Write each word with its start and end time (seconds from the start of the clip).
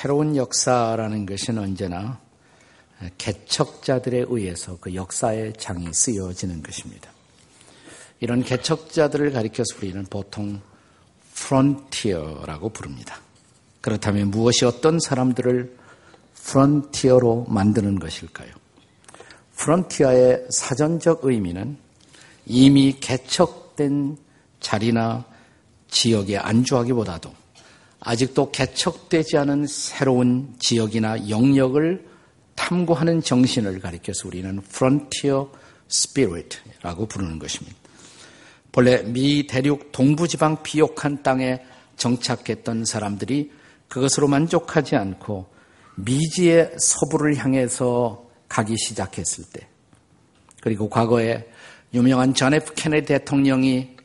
새로운 0.00 0.34
역사라는 0.34 1.26
것은 1.26 1.58
언제나 1.58 2.18
개척자들에 3.18 4.24
의해서 4.28 4.78
그 4.80 4.94
역사의 4.94 5.52
장이 5.58 5.92
쓰여지는 5.92 6.62
것입니다. 6.62 7.10
이런 8.20 8.42
개척자들을 8.42 9.30
가리켜서 9.30 9.76
우리는 9.76 10.02
보통 10.08 10.62
frontier라고 11.34 12.70
부릅니다. 12.70 13.20
그렇다면 13.82 14.30
무엇이 14.30 14.64
어떤 14.64 14.98
사람들을 15.00 15.76
frontier로 16.34 17.44
만드는 17.50 17.98
것일까요? 17.98 18.54
frontier의 19.56 20.46
사전적 20.48 21.26
의미는 21.26 21.76
이미 22.46 22.96
개척된 22.98 24.16
자리나 24.60 25.26
지역에 25.88 26.38
안주하기보다도 26.38 27.39
아직도 28.00 28.50
개척되지 28.50 29.36
않은 29.38 29.66
새로운 29.66 30.54
지역이나 30.58 31.28
영역을 31.28 32.06
탐구하는 32.54 33.22
정신을 33.22 33.80
가리켜서 33.80 34.28
우리는 34.28 34.58
frontier 34.66 35.46
spirit라고 35.90 37.06
부르는 37.06 37.38
것입니다. 37.38 37.76
본래 38.72 39.02
미 39.02 39.46
대륙 39.46 39.92
동부지방 39.92 40.62
비옥한 40.62 41.22
땅에 41.22 41.62
정착했던 41.96 42.84
사람들이 42.84 43.50
그것으로 43.88 44.28
만족하지 44.28 44.96
않고 44.96 45.46
미지의 45.96 46.72
서부를 46.78 47.36
향해서 47.36 48.24
가기 48.48 48.76
시작했을 48.78 49.44
때, 49.52 49.68
그리고 50.62 50.88
과거에 50.88 51.46
유명한 51.92 52.32
존 52.34 52.54
F 52.54 52.72
케네디 52.74 53.06
대통령이 53.06 53.96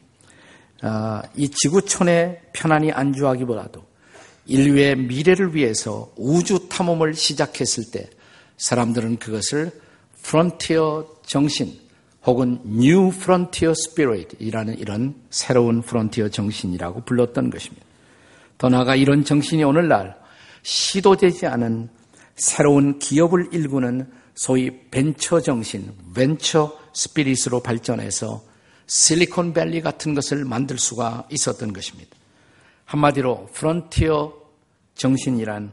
아, 0.81 1.23
이 1.35 1.49
지구촌에 1.49 2.41
편안히 2.53 2.91
안주하기보다도 2.91 3.83
인류의 4.47 4.95
미래를 4.97 5.55
위해서 5.55 6.11
우주 6.15 6.67
탐험을 6.69 7.13
시작했을 7.13 7.91
때 7.91 8.09
사람들은 8.57 9.17
그것을 9.17 9.71
프론티어 10.21 11.07
정신 11.25 11.73
혹은 12.25 12.59
New 12.65 13.09
Frontier 13.09 13.73
Spirit이라는 13.77 14.79
이런 14.79 15.15
새로운 15.29 15.81
프론티어 15.81 16.29
정신이라고 16.29 17.05
불렀던 17.05 17.49
것입니다. 17.49 17.85
더 18.57 18.69
나아가 18.69 18.95
이런 18.95 19.23
정신이 19.23 19.63
오늘날 19.63 20.15
시도되지 20.63 21.45
않은 21.47 21.89
새로운 22.35 22.99
기업을 22.99 23.49
일구는 23.51 24.09
소위 24.33 24.71
벤처 24.89 25.39
정신, 25.39 25.91
venture 26.13 26.77
spirit으로 26.93 27.61
발전해서 27.61 28.43
실리콘밸리 28.87 29.81
같은 29.81 30.13
것을 30.13 30.45
만들 30.45 30.77
수가 30.77 31.27
있었던 31.29 31.73
것입니다. 31.73 32.15
한마디로 32.85 33.47
프론티어 33.53 34.33
정신이란 34.95 35.71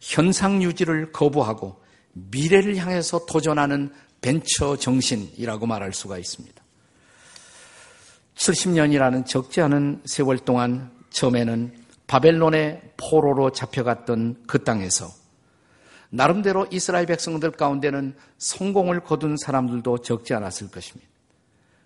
현상 0.00 0.62
유지를 0.62 1.12
거부하고 1.12 1.80
미래를 2.12 2.76
향해서 2.76 3.26
도전하는 3.26 3.92
벤처 4.20 4.76
정신이라고 4.76 5.66
말할 5.66 5.92
수가 5.92 6.18
있습니다. 6.18 6.62
70년이라는 8.34 9.26
적지 9.26 9.60
않은 9.62 10.02
세월 10.04 10.38
동안 10.38 10.90
처음에는 11.10 11.74
바벨론의 12.06 12.92
포로로 12.96 13.50
잡혀갔던 13.50 14.44
그 14.46 14.64
땅에서 14.64 15.08
나름대로 16.10 16.66
이스라엘 16.70 17.06
백성들 17.06 17.52
가운데는 17.52 18.16
성공을 18.38 19.00
거둔 19.00 19.36
사람들도 19.36 19.98
적지 19.98 20.34
않았을 20.34 20.70
것입니다. 20.70 21.10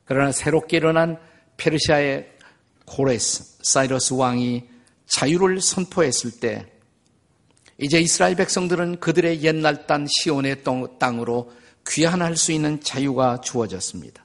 그러나 0.04 0.30
새롭게 0.30 0.76
일어난 0.76 1.18
페르시아의 1.56 2.31
고레스, 2.92 3.56
사이러스 3.62 4.12
왕이 4.12 4.64
자유를 5.06 5.62
선포했을 5.62 6.40
때 6.40 6.66
이제 7.78 7.98
이스라엘 7.98 8.36
백성들은 8.36 9.00
그들의 9.00 9.42
옛날 9.42 9.86
땅 9.86 10.06
시온의 10.06 10.62
땅으로 10.98 11.50
귀환할 11.88 12.36
수 12.36 12.52
있는 12.52 12.80
자유가 12.82 13.40
주어졌습니다. 13.40 14.22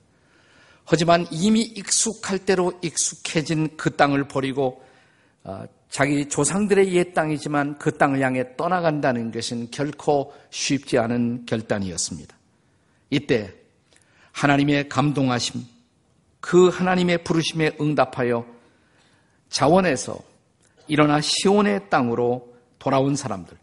하지만 0.83 1.25
이미 1.31 1.61
익숙할 1.61 2.39
대로 2.39 2.73
익숙해진 2.81 3.78
그 3.78 3.95
땅을 3.95 4.28
버리고 4.28 4.84
어, 5.45 5.63
자기 5.89 6.28
조상들의 6.28 6.94
옛 6.94 7.13
땅이지만 7.13 7.78
그 7.78 7.97
땅을 7.97 8.19
향해 8.19 8.57
떠나간다는 8.57 9.31
것은 9.31 9.72
결코 9.72 10.34
쉽지 10.49 10.97
않은 10.97 11.45
결단이었습니다. 11.45 12.35
이때 13.11 13.53
하나님의 14.34 14.89
감동하심, 14.89 15.63
그 16.41 16.67
하나님의 16.67 17.23
부르심에 17.23 17.78
응답하여 17.79 18.56
자원에서 19.50 20.18
일어나 20.88 21.19
시온의 21.22 21.90
땅으로 21.90 22.53
돌아온 22.80 23.16
사람들, 23.16 23.58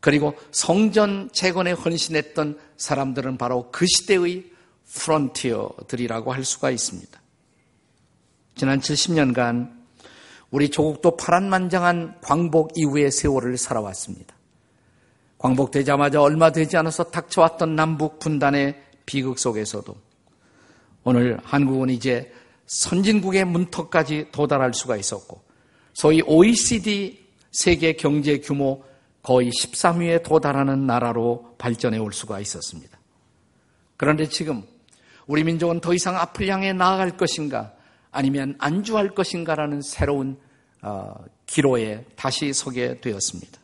그리고 0.00 0.34
성전 0.50 1.28
재건에 1.32 1.72
헌신했던 1.72 2.58
사람들은 2.76 3.36
바로 3.36 3.70
그 3.70 3.86
시대의 3.86 4.50
프론티어들이라고 4.92 6.32
할 6.32 6.44
수가 6.44 6.70
있습니다. 6.70 7.20
지난 8.54 8.80
70년간 8.80 9.80
우리 10.50 10.68
조국도 10.68 11.16
파란만장한 11.16 12.20
광복 12.22 12.72
이후의 12.76 13.10
세월을 13.10 13.56
살아왔습니다. 13.56 14.34
광복되자마자 15.38 16.20
얼마 16.20 16.50
되지 16.50 16.76
않아서 16.76 17.04
닥쳐왔던 17.04 17.74
남북 17.74 18.18
분단의 18.18 18.82
비극 19.06 19.38
속에서도 19.38 19.96
오늘 21.04 21.38
한국은 21.42 21.88
이제 21.88 22.32
선진국의 22.70 23.46
문턱까지 23.46 24.28
도달할 24.30 24.72
수가 24.72 24.96
있었고 24.96 25.42
소위 25.92 26.22
OECD 26.22 27.26
세계 27.50 27.94
경제 27.94 28.38
규모 28.38 28.84
거의 29.22 29.50
13위에 29.50 30.22
도달하는 30.22 30.86
나라로 30.86 31.56
발전해 31.58 31.98
올 31.98 32.12
수가 32.12 32.38
있었습니다. 32.38 32.96
그런데 33.96 34.28
지금 34.28 34.62
우리 35.26 35.42
민족은 35.42 35.80
더 35.80 35.92
이상 35.92 36.16
앞을 36.16 36.46
향해 36.46 36.72
나아갈 36.72 37.16
것인가 37.16 37.74
아니면 38.12 38.54
안주할 38.58 39.16
것인가라는 39.16 39.82
새로운 39.82 40.38
어, 40.80 41.12
기로에 41.46 42.04
다시 42.14 42.52
서게 42.52 43.00
되었습니다. 43.00 43.60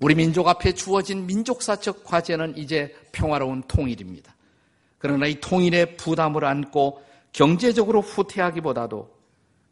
우리 0.00 0.14
민족 0.14 0.46
앞에 0.46 0.72
주어진 0.72 1.26
민족사적 1.26 2.04
과제는 2.04 2.58
이제 2.58 2.94
평화로운 3.12 3.62
통일입니다. 3.66 4.36
그러나 4.98 5.26
이 5.26 5.40
통일의 5.40 5.96
부담을 5.96 6.44
안고 6.44 7.06
경제적으로 7.36 8.00
후퇴하기보다도 8.00 9.14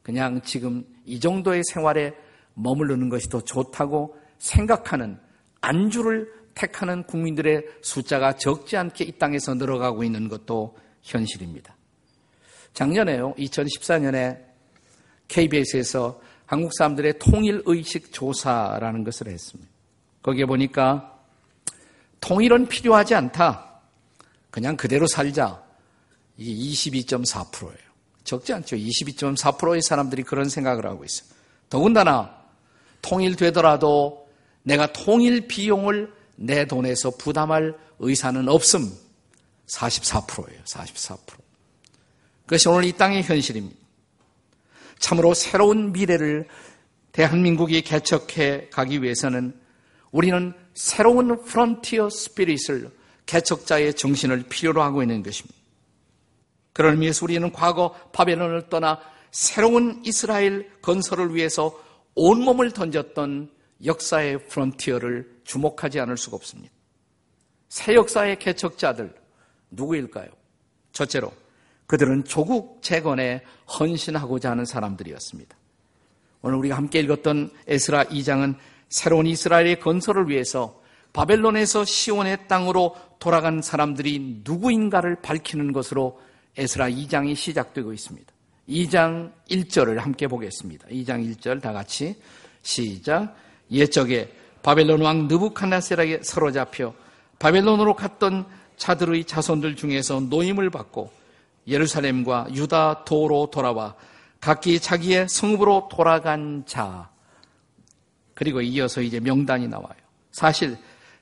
그냥 0.02 0.42
지금 0.42 0.84
이 1.06 1.18
정도의 1.18 1.62
생활에 1.72 2.12
머무르는 2.52 3.08
것이 3.08 3.30
더 3.30 3.40
좋다고 3.40 4.18
생각하는 4.36 5.18
안주를 5.62 6.30
택하는 6.54 7.04
국민들의 7.04 7.64
숫자가 7.80 8.34
적지 8.34 8.76
않게 8.76 9.04
이 9.04 9.12
땅에서 9.12 9.54
늘어가고 9.54 10.04
있는 10.04 10.28
것도 10.28 10.76
현실입니다. 11.00 11.74
작년에요, 12.74 13.32
2014년에 13.38 14.44
KBS에서 15.28 16.20
한국 16.44 16.70
사람들의 16.76 17.18
통일 17.18 17.62
의식 17.64 18.12
조사라는 18.12 19.04
것을 19.04 19.28
했습니다. 19.28 19.70
거기에 20.20 20.44
보니까 20.44 21.18
통일은 22.20 22.66
필요하지 22.68 23.14
않다. 23.14 23.80
그냥 24.50 24.76
그대로 24.76 25.06
살자. 25.06 25.63
이게 26.36 26.52
22.4%예요. 26.90 27.76
적지 28.24 28.52
않죠. 28.54 28.76
22.4%의 28.76 29.82
사람들이 29.82 30.22
그런 30.22 30.48
생각을 30.48 30.86
하고 30.86 31.04
있어요. 31.04 31.28
더군다나 31.68 32.34
통일되더라도 33.02 34.28
내가 34.62 34.92
통일 34.92 35.46
비용을 35.46 36.12
내 36.36 36.66
돈에서 36.66 37.10
부담할 37.10 37.76
의사는 37.98 38.48
없음. 38.48 38.92
44%예요. 39.66 40.60
44%. 40.64 41.18
그것이 42.46 42.68
오늘 42.68 42.84
이 42.84 42.92
땅의 42.92 43.22
현실입니다. 43.22 43.76
참으로 44.98 45.34
새로운 45.34 45.92
미래를 45.92 46.48
대한민국이 47.12 47.82
개척해 47.82 48.68
가기 48.70 49.02
위해서는 49.02 49.58
우리는 50.10 50.52
새로운 50.74 51.44
frontier 51.44 52.10
spirit을 52.10 52.90
개척자의 53.26 53.94
정신을 53.94 54.44
필요로 54.48 54.82
하고 54.82 55.02
있는 55.02 55.22
것입니다. 55.22 55.63
그런 56.74 56.94
의미에서 56.94 57.24
우리는 57.24 57.50
과거 57.52 57.94
바벨론을 58.12 58.68
떠나 58.68 59.00
새로운 59.30 60.02
이스라엘 60.04 60.70
건설을 60.82 61.34
위해서 61.34 61.80
온몸을 62.14 62.72
던졌던 62.72 63.50
역사의 63.84 64.48
frontier를 64.48 65.40
주목하지 65.44 66.00
않을 66.00 66.16
수가 66.16 66.36
없습니다. 66.36 66.74
새 67.68 67.94
역사의 67.94 68.38
개척자들 68.38 69.14
누구일까요? 69.70 70.28
첫째로 70.92 71.32
그들은 71.86 72.24
조국 72.24 72.82
재건에 72.82 73.42
헌신하고자 73.78 74.50
하는 74.50 74.64
사람들이었습니다. 74.64 75.56
오늘 76.42 76.58
우리가 76.58 76.76
함께 76.76 77.00
읽었던 77.00 77.50
에스라 77.66 78.04
2장은 78.04 78.56
새로운 78.88 79.26
이스라엘의 79.26 79.80
건설을 79.80 80.28
위해서 80.28 80.80
바벨론에서 81.12 81.84
시온의 81.84 82.48
땅으로 82.48 82.96
돌아간 83.18 83.62
사람들이 83.62 84.42
누구인가를 84.44 85.22
밝히는 85.22 85.72
것으로 85.72 86.20
에스라 86.56 86.88
2장이 86.88 87.34
시작되고 87.34 87.92
있습니다. 87.92 88.32
2장 88.68 89.32
1절을 89.50 89.96
함께 89.96 90.26
보겠습니다. 90.26 90.88
2장 90.88 91.36
1절 91.36 91.60
다 91.60 91.72
같이 91.72 92.16
시작. 92.62 93.36
옛적에 93.70 94.32
바벨론 94.62 95.02
왕 95.02 95.28
느부칸나세락에 95.28 96.20
사로잡혀 96.22 96.94
바벨론으로 97.38 97.94
갔던 97.94 98.46
자들의 98.76 99.24
자손들 99.24 99.76
중에서 99.76 100.20
노임을 100.20 100.70
받고 100.70 101.12
예루살렘과 101.66 102.48
유다 102.54 103.04
도로 103.04 103.50
돌아와 103.50 103.94
각기 104.40 104.80
자기의 104.80 105.28
성읍으로 105.28 105.88
돌아간 105.90 106.64
자 106.66 107.10
그리고 108.34 108.60
이어서 108.60 109.00
이제 109.00 109.20
명단이 109.20 109.68
나와요. 109.68 109.94
사실 110.32 110.76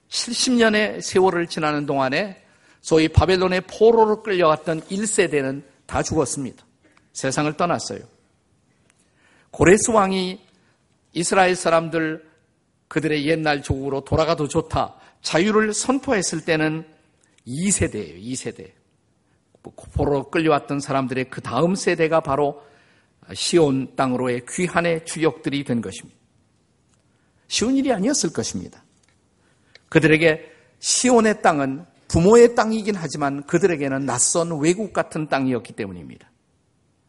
70년의 0.09 1.01
세월을 1.01 1.47
지나는 1.47 1.87
동안에 1.87 2.43
소위 2.83 3.09
바벨론의 3.09 3.63
포로로 3.63 4.23
끌려왔던 4.23 4.83
1세대는 4.83 5.63
다 5.87 6.03
죽었습니다. 6.03 6.65
세상을 7.13 7.57
떠났어요. 7.57 8.01
고레스 9.53 9.93
왕이 9.93 10.41
이스라엘 11.13 11.55
사람들 11.55 12.29
그들의 12.89 13.27
옛날 13.27 13.63
조국으로 13.63 14.03
돌아가도 14.03 14.49
좋다. 14.49 14.97
자유를 15.23 15.73
선포했을 15.73 16.45
때는 16.45 16.85
2세대예요. 17.47 18.21
2세대. 18.21 18.73
포로로 19.95 20.31
끌려왔던 20.31 20.81
사람들의 20.81 21.31
그 21.31 21.41
다음 21.41 21.77
세대가 21.77 22.21
바로 22.21 22.63
시온 23.33 23.95
땅으로의 23.95 24.45
귀한의 24.49 25.05
주역들이 25.05 25.63
된 25.65 25.81
것입니다. 25.81 26.19
쉬운 27.47 27.77
일이 27.77 27.93
아니었을 27.93 28.33
것입니다. 28.33 28.83
그들에게 29.89 30.51
시온의 30.81 31.43
땅은 31.43 31.92
부모의 32.13 32.55
땅이긴 32.55 32.95
하지만 32.95 33.43
그들에게는 33.47 34.05
낯선 34.05 34.61
외국 34.61 34.93
같은 34.93 35.29
땅이었기 35.29 35.73
때문입니다. 35.73 36.31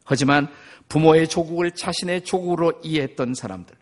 하지만 0.05 0.47
부모의 0.87 1.27
조국을 1.27 1.71
자신의 1.71 2.23
조국으로 2.23 2.79
이해했던 2.81 3.33
사람들, 3.33 3.75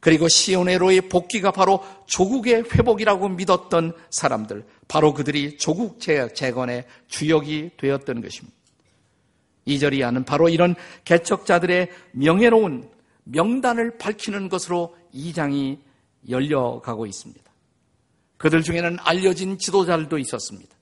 그리고 0.00 0.28
시온의로의 0.28 1.08
복귀가 1.08 1.52
바로 1.52 1.82
조국의 2.04 2.64
회복이라고 2.70 3.30
믿었던 3.30 3.94
사람들, 4.10 4.66
바로 4.88 5.14
그들이 5.14 5.56
조국 5.56 6.00
재건의 6.00 6.84
주역이 7.08 7.70
되었던 7.78 8.20
것입니다. 8.20 8.54
이절이 9.64 10.02
하는 10.02 10.24
바로 10.24 10.50
이런 10.50 10.74
개척자들의 11.04 11.88
명예로운 12.12 12.90
명단을 13.24 13.96
밝히는 13.96 14.50
것으로 14.50 14.94
이 15.12 15.32
장이 15.32 15.78
열려가고 16.28 17.06
있습니다. 17.06 17.51
그들 18.42 18.64
중에는 18.64 18.96
알려진 19.02 19.56
지도자들도 19.56 20.18
있었습니다. 20.18 20.74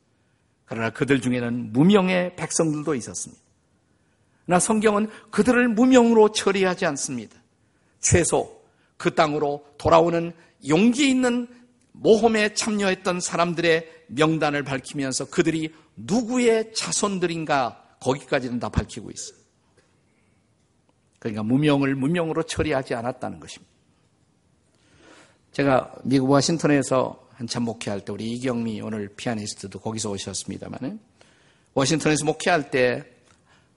그러나 0.64 0.88
그들 0.88 1.20
중에는 1.20 1.74
무명의 1.74 2.34
백성들도 2.34 2.94
있었습니다. 2.94 3.42
그러나 4.46 4.58
성경은 4.58 5.10
그들을 5.30 5.68
무명으로 5.68 6.32
처리하지 6.32 6.86
않습니다. 6.86 7.36
최소 7.98 8.62
그 8.96 9.14
땅으로 9.14 9.66
돌아오는 9.76 10.32
용기 10.68 11.10
있는 11.10 11.48
모험에 11.92 12.54
참여했던 12.54 13.20
사람들의 13.20 14.04
명단을 14.06 14.62
밝히면서 14.62 15.26
그들이 15.26 15.74
누구의 15.96 16.72
자손들인가 16.72 17.96
거기까지는 18.00 18.58
다 18.58 18.70
밝히고 18.70 19.10
있어요. 19.10 19.38
그러니까 21.18 21.42
무명을 21.42 21.94
무명으로 21.94 22.44
처리하지 22.44 22.94
않았다는 22.94 23.38
것입니다. 23.38 23.70
제가 25.52 25.94
미국 26.04 26.30
워싱턴에서 26.30 27.28
한참 27.40 27.62
목회할 27.62 28.04
때 28.04 28.12
우리 28.12 28.32
이경미 28.32 28.82
오늘 28.82 29.08
피아니스트도 29.16 29.78
거기서 29.78 30.10
오셨습니다만은 30.10 31.00
워싱턴에서 31.72 32.26
목회할 32.26 32.70
때 32.70 33.02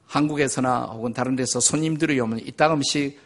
한국에서나 0.05 0.87
혹은 0.87 1.13
다른 1.13 1.37
데서 1.37 1.61
손님들이 1.61 2.19
오면 2.19 2.39
이따금씩 2.39 3.17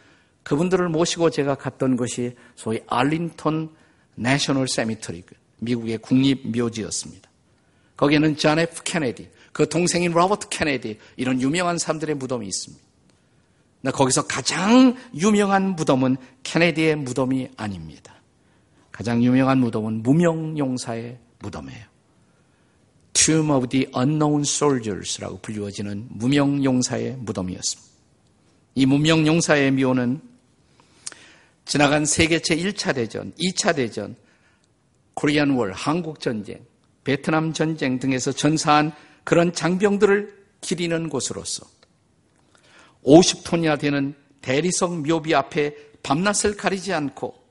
그분들을 0.44 0.88
모시고 0.90 1.30
제가 1.30 1.56
갔던 1.56 1.96
것이 1.96 2.36
소위 2.54 2.80
Arlington 2.86 3.70
National 4.14 4.68
Cemetery 4.68 5.24
미국의 5.58 5.98
국립 5.98 6.46
묘지였습니다. 6.56 7.28
거기에는 7.96 8.36
존 8.36 8.60
F 8.60 8.82
케네디, 8.84 9.28
그 9.52 9.68
동생인 9.68 10.12
로버트 10.12 10.50
케네디 10.50 10.98
이런 11.16 11.42
유명한 11.42 11.78
사람들의 11.78 12.14
무덤이 12.14 12.46
있습니다. 12.46 12.84
거기서 13.92 14.28
가장 14.28 14.96
유명한 15.16 15.74
무덤은 15.74 16.16
케네디의 16.44 16.94
무덤이 16.94 17.48
아닙니다. 17.56 18.17
가장 18.98 19.22
유명한 19.22 19.58
무덤은 19.58 20.02
무명용사의 20.02 21.18
무덤이에요. 21.38 21.84
Tomb 23.12 23.52
of 23.52 23.68
the 23.68 23.86
Unknown 23.96 24.40
Soldiers라고 24.40 25.38
불리워지는 25.38 26.08
무명용사의 26.10 27.18
무덤이었습니다. 27.20 27.92
이 28.74 28.86
무명용사의 28.86 29.70
묘는 29.70 30.20
지나간 31.64 32.06
세계체 32.06 32.56
1차 32.56 32.96
대전, 32.96 33.32
2차 33.34 33.76
대전, 33.76 34.16
코리안 35.14 35.50
월, 35.50 35.72
한국 35.72 36.18
전쟁, 36.18 36.58
베트남 37.04 37.52
전쟁 37.52 38.00
등에서 38.00 38.32
전사한 38.32 38.90
그런 39.22 39.52
장병들을 39.52 40.36
기리는 40.60 41.08
곳으로서 41.08 41.64
50톤이나 43.04 43.78
되는 43.78 44.16
대리석 44.40 45.06
묘비 45.06 45.36
앞에 45.36 45.76
밤낮을 46.02 46.56
가리지 46.56 46.92
않고 46.92 47.47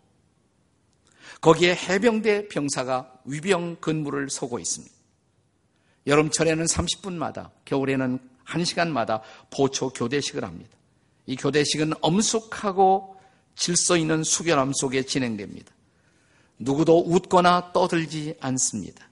거기에 1.42 1.75
해병대 1.75 2.48
병사가 2.48 3.22
위병 3.25 3.78
근무를 3.80 4.30
서고 4.30 4.60
있습니다. 4.60 4.94
여름철에는 6.07 6.66
30분마다, 6.66 7.51
겨울에는 7.66 8.19
1시간마다 8.45 9.22
보초 9.50 9.89
교대식을 9.89 10.44
합니다. 10.44 10.72
이 11.25 11.36
교대식은 11.36 11.94
엄숙하고 12.01 13.18
질서 13.56 13.98
있는 13.98 14.24
수결함 14.24 14.72
속에 14.74 15.04
진행됩니다. 15.04 15.72
누구도 16.60 17.04
웃거나 17.06 17.72
떠들지 17.74 18.36
않습니다. 18.39 19.10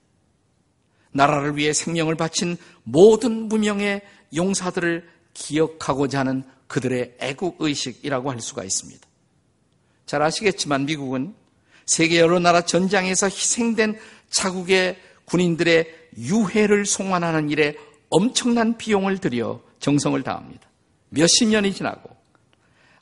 나라를 1.11 1.57
위해 1.57 1.73
생명을 1.73 2.15
바친 2.15 2.57
모든 2.83 3.47
무명의 3.47 4.01
용사들을 4.35 5.07
기억하고자 5.33 6.19
하는 6.19 6.43
그들의 6.67 7.17
애국의식이라고 7.19 8.31
할 8.31 8.41
수가 8.41 8.63
있습니다. 8.63 9.07
잘 10.05 10.21
아시겠지만 10.21 10.85
미국은 10.85 11.35
세계 11.85 12.19
여러 12.19 12.39
나라 12.39 12.61
전장에서 12.61 13.27
희생된 13.27 13.99
자국의 14.29 14.99
군인들의 15.25 16.09
유해를 16.17 16.85
송환하는 16.85 17.49
일에 17.49 17.75
엄청난 18.09 18.77
비용을 18.77 19.17
들여 19.19 19.63
정성을 19.79 20.21
다합니다. 20.23 20.69
몇십 21.09 21.47
년이 21.49 21.73
지나고 21.73 22.15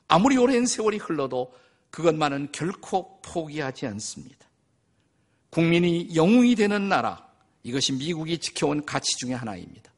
아무리 0.08 0.36
오랜 0.36 0.66
세월이 0.66 0.98
흘러도 0.98 1.52
그것만은 1.90 2.48
결코 2.52 3.20
포기하지 3.22 3.86
않습니다. 3.86 4.46
국민이 5.50 6.14
영웅이 6.14 6.56
되는 6.56 6.88
나라, 6.88 7.24
이것이 7.62 7.92
미국이 7.92 8.38
지켜온 8.38 8.84
가치 8.84 9.16
중의 9.18 9.36
하나입니다. 9.36 9.92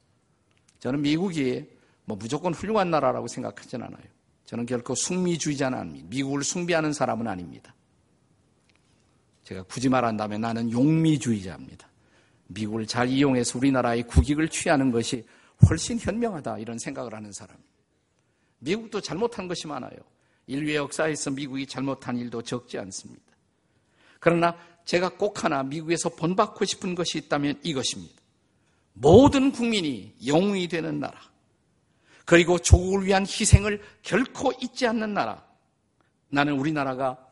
저는 0.80 1.00
미국이 1.00 1.64
뭐 2.04 2.16
무조건 2.16 2.52
훌륭한 2.52 2.90
나라라고 2.90 3.26
생각하진 3.26 3.82
않아요. 3.82 4.04
저는 4.44 4.66
결코 4.66 4.94
숭미주의자는 4.94 5.78
아닙니다. 5.78 6.06
미국을 6.10 6.44
숭배하는 6.44 6.92
사람은 6.92 7.26
아닙니다. 7.26 7.74
제가 9.46 9.62
굳이 9.62 9.88
말한다면 9.88 10.40
나는 10.40 10.72
용미주의자입니다. 10.72 11.88
미국을 12.48 12.84
잘 12.84 13.08
이용해서 13.08 13.58
우리나라의 13.58 14.02
국익을 14.02 14.48
취하는 14.48 14.90
것이 14.90 15.24
훨씬 15.68 16.00
현명하다 16.00 16.58
이런 16.58 16.78
생각을 16.78 17.14
하는 17.14 17.32
사람. 17.32 17.56
미국도 18.58 19.00
잘못한 19.00 19.46
것이 19.46 19.68
많아요. 19.68 19.96
인류의 20.48 20.76
역사에서 20.76 21.30
미국이 21.30 21.64
잘못한 21.64 22.18
일도 22.18 22.42
적지 22.42 22.76
않습니다. 22.78 23.22
그러나 24.18 24.56
제가 24.84 25.10
꼭 25.10 25.44
하나 25.44 25.62
미국에서 25.62 26.08
본받고 26.08 26.64
싶은 26.64 26.96
것이 26.96 27.18
있다면 27.18 27.60
이것입니다. 27.62 28.14
모든 28.94 29.52
국민이 29.52 30.12
영웅이 30.26 30.66
되는 30.66 30.98
나라. 30.98 31.20
그리고 32.24 32.58
조국을 32.58 33.06
위한 33.06 33.22
희생을 33.22 33.80
결코 34.02 34.52
잊지 34.60 34.88
않는 34.88 35.14
나라. 35.14 35.46
나는 36.30 36.58
우리나라가 36.58 37.25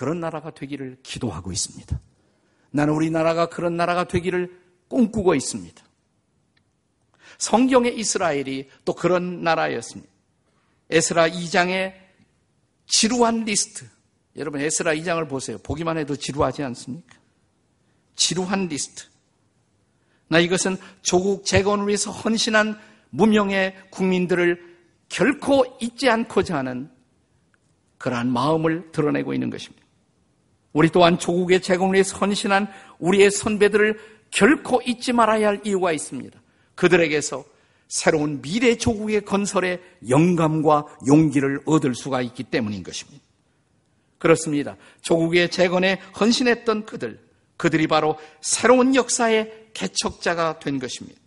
그런 0.00 0.18
나라가 0.18 0.50
되기를 0.50 0.96
기도하고 1.02 1.52
있습니다. 1.52 2.00
나는 2.70 2.94
우리나라가 2.94 3.50
그런 3.50 3.76
나라가 3.76 4.04
되기를 4.04 4.50
꿈꾸고 4.88 5.34
있습니다. 5.34 5.84
성경의 7.36 7.98
이스라엘이 7.98 8.70
또 8.86 8.94
그런 8.94 9.42
나라였습니다. 9.42 10.10
에스라 10.88 11.28
2장의 11.28 11.92
지루한 12.86 13.44
리스트. 13.44 13.84
여러분 14.36 14.62
에스라 14.62 14.94
2장을 14.94 15.28
보세요. 15.28 15.58
보기만 15.58 15.98
해도 15.98 16.16
지루하지 16.16 16.62
않습니까? 16.62 17.18
지루한 18.16 18.68
리스트. 18.68 19.04
나 20.28 20.38
이것은 20.38 20.78
조국 21.02 21.44
재건을 21.44 21.88
위해서 21.88 22.10
헌신한 22.10 22.80
무명의 23.10 23.76
국민들을 23.90 24.78
결코 25.10 25.76
잊지 25.78 26.08
않고자 26.08 26.56
하는 26.56 26.90
그러한 27.98 28.32
마음을 28.32 28.92
드러내고 28.92 29.34
있는 29.34 29.50
것입니다. 29.50 29.79
우리 30.72 30.88
또한 30.90 31.18
조국의 31.18 31.60
위해 31.92 32.02
선신한 32.02 32.68
우리의 32.98 33.30
선배들을 33.30 33.98
결코 34.30 34.80
잊지 34.82 35.12
말아야 35.12 35.48
할 35.48 35.60
이유가 35.64 35.92
있습니다. 35.92 36.40
그들에게서 36.76 37.44
새로운 37.88 38.40
미래 38.40 38.76
조국의 38.76 39.22
건설에 39.22 39.80
영감과 40.08 40.86
용기를 41.08 41.62
얻을 41.66 41.94
수가 41.94 42.22
있기 42.22 42.44
때문인 42.44 42.84
것입니다. 42.84 43.22
그렇습니다. 44.18 44.76
조국의 45.02 45.50
재건에 45.50 46.00
헌신했던 46.20 46.86
그들, 46.86 47.20
그들이 47.56 47.88
바로 47.88 48.16
새로운 48.40 48.94
역사의 48.94 49.70
개척자가 49.74 50.60
된 50.60 50.78
것입니다. 50.78 51.20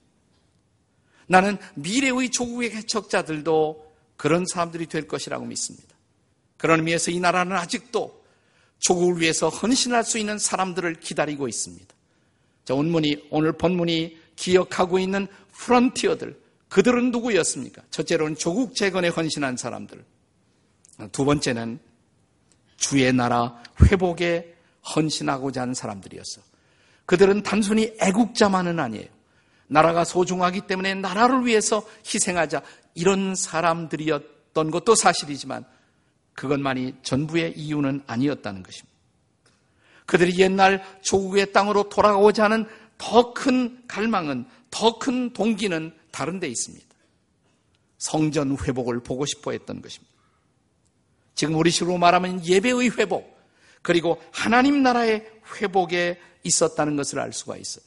나는 1.27 1.57
미래의 1.75 2.29
조국의 2.29 2.69
개척자들도 2.71 3.93
그런 4.15 4.45
사람들이 4.45 4.85
될 4.85 5.07
것이라고 5.07 5.45
믿습니다. 5.45 5.95
그런 6.55 6.79
의미에서 6.79 7.11
이 7.11 7.19
나라는 7.19 7.57
아직도 7.57 8.22
조국을 8.79 9.21
위해서 9.21 9.49
헌신할 9.49 10.03
수 10.03 10.17
있는 10.17 10.37
사람들을 10.37 10.95
기다리고 10.95 11.47
있습니다. 11.47 11.87
자, 12.65 12.75
본문이, 12.75 13.27
오늘 13.29 13.53
본문이 13.53 14.17
기억하고 14.35 14.99
있는 14.99 15.27
프런티어들, 15.53 16.39
그들은 16.69 17.11
누구였습니까? 17.11 17.83
첫째로는 17.91 18.35
조국 18.35 18.75
재건에 18.75 19.07
헌신한 19.07 19.57
사람들. 19.57 20.03
두 21.11 21.25
번째는 21.25 21.79
주의 22.77 23.13
나라 23.13 23.61
회복에 23.83 24.55
헌신하고자 24.95 25.61
하는 25.61 25.73
사람들이었어. 25.73 26.41
그들은 27.05 27.43
단순히 27.43 27.95
애국자만은 28.01 28.79
아니에요. 28.79 29.07
나라가 29.67 30.03
소중하기 30.03 30.61
때문에 30.61 30.95
나라를 30.95 31.45
위해서 31.45 31.85
희생하자 32.05 32.61
이런 32.95 33.35
사람들이었던 33.35 34.71
것도 34.71 34.95
사실이지만 34.95 35.65
그것만이 36.33 36.95
전부의 37.03 37.57
이유는 37.57 38.03
아니었다는 38.07 38.63
것입니다. 38.63 38.93
그들이 40.05 40.37
옛날 40.39 40.83
조국의 41.01 41.53
땅으로 41.53 41.89
돌아가고자 41.89 42.45
하는 42.45 42.65
더 42.97 43.33
큰 43.33 43.83
갈망은 43.87 44.45
더 44.69 44.97
큰 44.99 45.31
동기는 45.33 45.95
다른 46.11 46.39
데 46.39 46.47
있습니다. 46.47 46.85
성전 47.97 48.57
회복을 48.57 48.99
보고 49.01 49.25
싶어 49.25 49.51
했던 49.51 49.81
것입니다. 49.81 50.13
지금 51.35 51.55
우리식으로 51.55 51.97
말하면 51.97 52.45
예배의 52.45 52.97
회복, 52.97 53.37
그리고 53.81 54.21
하나님 54.31 54.83
나라의 54.83 55.29
회복에 55.55 56.19
있었다는 56.43 56.95
것을 56.95 57.19
알 57.19 57.33
수가 57.33 57.57
있어요. 57.57 57.83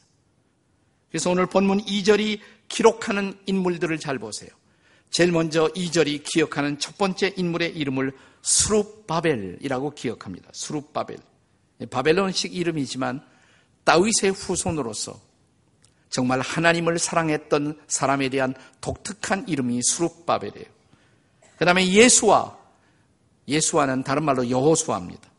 그래서 1.10 1.30
오늘 1.30 1.46
본문 1.46 1.84
2절이 1.84 2.40
기록하는 2.68 3.38
인물들을 3.46 3.98
잘 3.98 4.18
보세요. 4.18 4.50
제일 5.16 5.32
먼저 5.32 5.68
2절이 5.68 6.25
기억하는 6.25 6.78
첫 6.78 6.99
번째 6.99 7.32
인물의 7.38 7.75
이름을 7.75 8.12
수룹바벨이라고 8.42 9.94
기억합니다. 9.94 10.50
수룹바벨. 10.52 11.16
바벨론식 11.88 12.54
이름이지만 12.54 13.25
다윗의 13.85 14.32
후손으로서 14.32 15.18
정말 16.11 16.40
하나님을 16.40 16.99
사랑했던 16.99 17.80
사람에 17.88 18.28
대한 18.28 18.54
독특한 18.82 19.49
이름이 19.49 19.80
수룹바벨이에요. 19.85 20.66
그 21.56 21.64
다음에 21.64 21.88
예수와, 21.88 22.54
예수와는 23.49 24.02
다른 24.02 24.23
말로 24.23 24.50
여호수아입니다. 24.50 25.30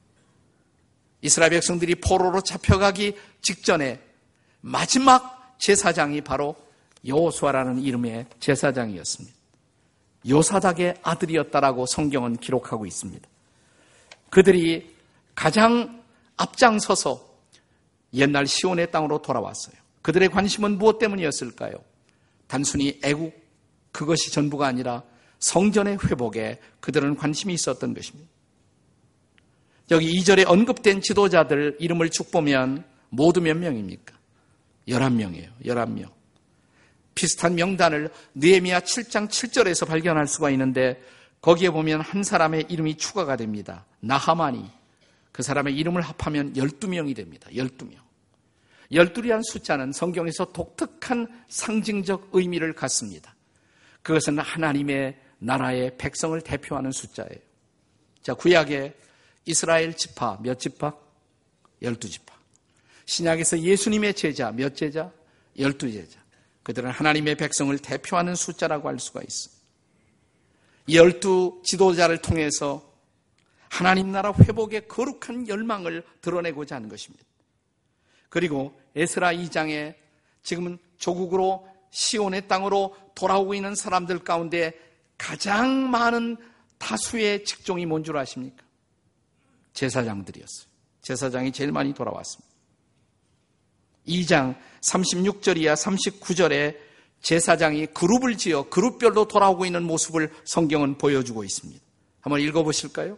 이스라엘 1.22 1.52
백성들이 1.52 1.94
포로로 2.02 2.42
잡혀가기 2.42 3.16
직전에 3.44 4.02
마지막 4.60 5.56
제사장이 5.60 6.22
바로 6.22 6.56
여호수아라는 7.06 7.84
이름의 7.84 8.26
제사장이었습니다. 8.40 9.37
요사닥의 10.28 10.96
아들이었다라고 11.02 11.86
성경은 11.86 12.38
기록하고 12.38 12.86
있습니다. 12.86 13.28
그들이 14.30 14.96
가장 15.36 16.04
앞장서서 16.36 17.26
옛날 18.14 18.48
시온의 18.48 18.92
땅으로 18.92 19.22
돌아왔어요. 19.22 19.76
그들의 20.02 20.30
관심은 20.30 20.78
무엇 20.78 21.00
때문이었을까요? 21.00 21.74
단순히 22.48 23.00
애국 23.04 23.34
그것이 23.92 24.32
전부가 24.32 24.68
아니라 24.68 25.04
성전의 25.40 26.00
회복에 26.04 26.60
그들은 26.80 27.16
관심이 27.16 27.54
있었던 27.54 27.94
것입니다. 27.94 28.30
여기 29.92 30.20
2절에 30.20 30.48
언급된 30.48 31.02
지도자들 31.02 31.78
이름을 31.80 32.10
쭉 32.10 32.32
보면 32.32 32.84
모두 33.10 33.42
몇 33.42 33.56
명입니까? 33.56 34.16
11명이에요. 34.88 35.50
11명. 35.64 36.17
비슷한 37.18 37.56
명단을 37.56 38.12
느헤미야 38.36 38.82
7장 38.82 39.28
7절에서 39.28 39.88
발견할 39.88 40.28
수가 40.28 40.52
있는데 40.52 41.02
거기에 41.42 41.72
보면 41.72 42.02
한 42.02 42.24
사람의 42.24 42.68
이름이 42.70 42.98
추가가 42.98 43.36
됩니다. 43.36 43.86
나하마니. 44.02 44.70
그 45.32 45.42
사람의 45.42 45.76
이름을 45.76 46.04
합하면 46.04 46.54
12명이 46.54 47.16
됩니다. 47.16 47.50
12명. 47.52 47.98
12이라는 48.92 49.42
숫자는 49.44 49.92
성경에서 49.94 50.52
독특한 50.54 51.28
상징적 51.50 52.30
의미를 52.34 52.74
갖습니다. 52.74 53.36
그것은 54.04 54.38
하나님의 54.38 55.18
나라의 55.40 55.98
백성을 55.98 56.40
대표하는 56.40 56.92
숫자예요. 56.92 57.42
자, 58.22 58.36
구약에 58.36 58.96
이스라엘 59.46 59.96
지파 59.96 60.40
몇 60.44 60.60
지파? 60.60 60.94
열두 61.82 62.10
지파. 62.10 62.36
신약에서 63.06 63.60
예수님의 63.60 64.14
제자 64.14 64.52
몇 64.52 64.76
제자? 64.76 65.12
열두 65.58 65.92
제자. 65.92 66.27
그들은 66.68 66.92
하나님의 66.92 67.36
백성을 67.36 67.78
대표하는 67.78 68.36
숫자라고 68.36 68.90
할 68.90 69.00
수가 69.00 69.22
있어. 69.26 69.50
열두 70.92 71.62
지도자를 71.64 72.18
통해서 72.22 72.84
하나님 73.70 74.12
나라 74.12 74.34
회복의 74.34 74.90
거룩한 74.90 75.48
열망을 75.48 76.06
드러내고자 76.20 76.76
하는 76.76 76.90
것입니다. 76.90 77.24
그리고 78.28 78.78
에스라 78.98 79.32
2장에 79.32 79.96
지금은 80.44 80.78
조국으로 80.98 81.66
시온의 81.92 82.50
땅으로 82.50 82.98
돌아오고 83.16 83.54
있는 83.54 83.74
사람들 83.74 84.26
가운데 84.26 84.78
가장 85.18 85.90
많은 85.90 86.36
다수의 86.80 87.46
직종이 87.46 87.86
뭔 87.86 88.04
줄 88.04 88.18
아십니까? 88.18 88.62
제사장들이었어요. 89.72 90.68
제사장이 91.02 91.54
제일 91.54 91.72
많이 91.72 91.94
돌아왔습니다. 91.94 92.57
2장 94.08 94.56
36절 94.82 95.58
이야 95.58 95.74
39절에 95.74 96.78
제사장이 97.22 97.88
그룹을 97.88 98.38
지어 98.38 98.70
그룹별로 98.70 99.28
돌아오고 99.28 99.66
있는 99.66 99.84
모습을 99.84 100.32
성경은 100.46 100.98
보여주고 100.98 101.44
있습니다. 101.44 101.82
한번 102.22 102.42
읽어보실까요? 102.42 103.18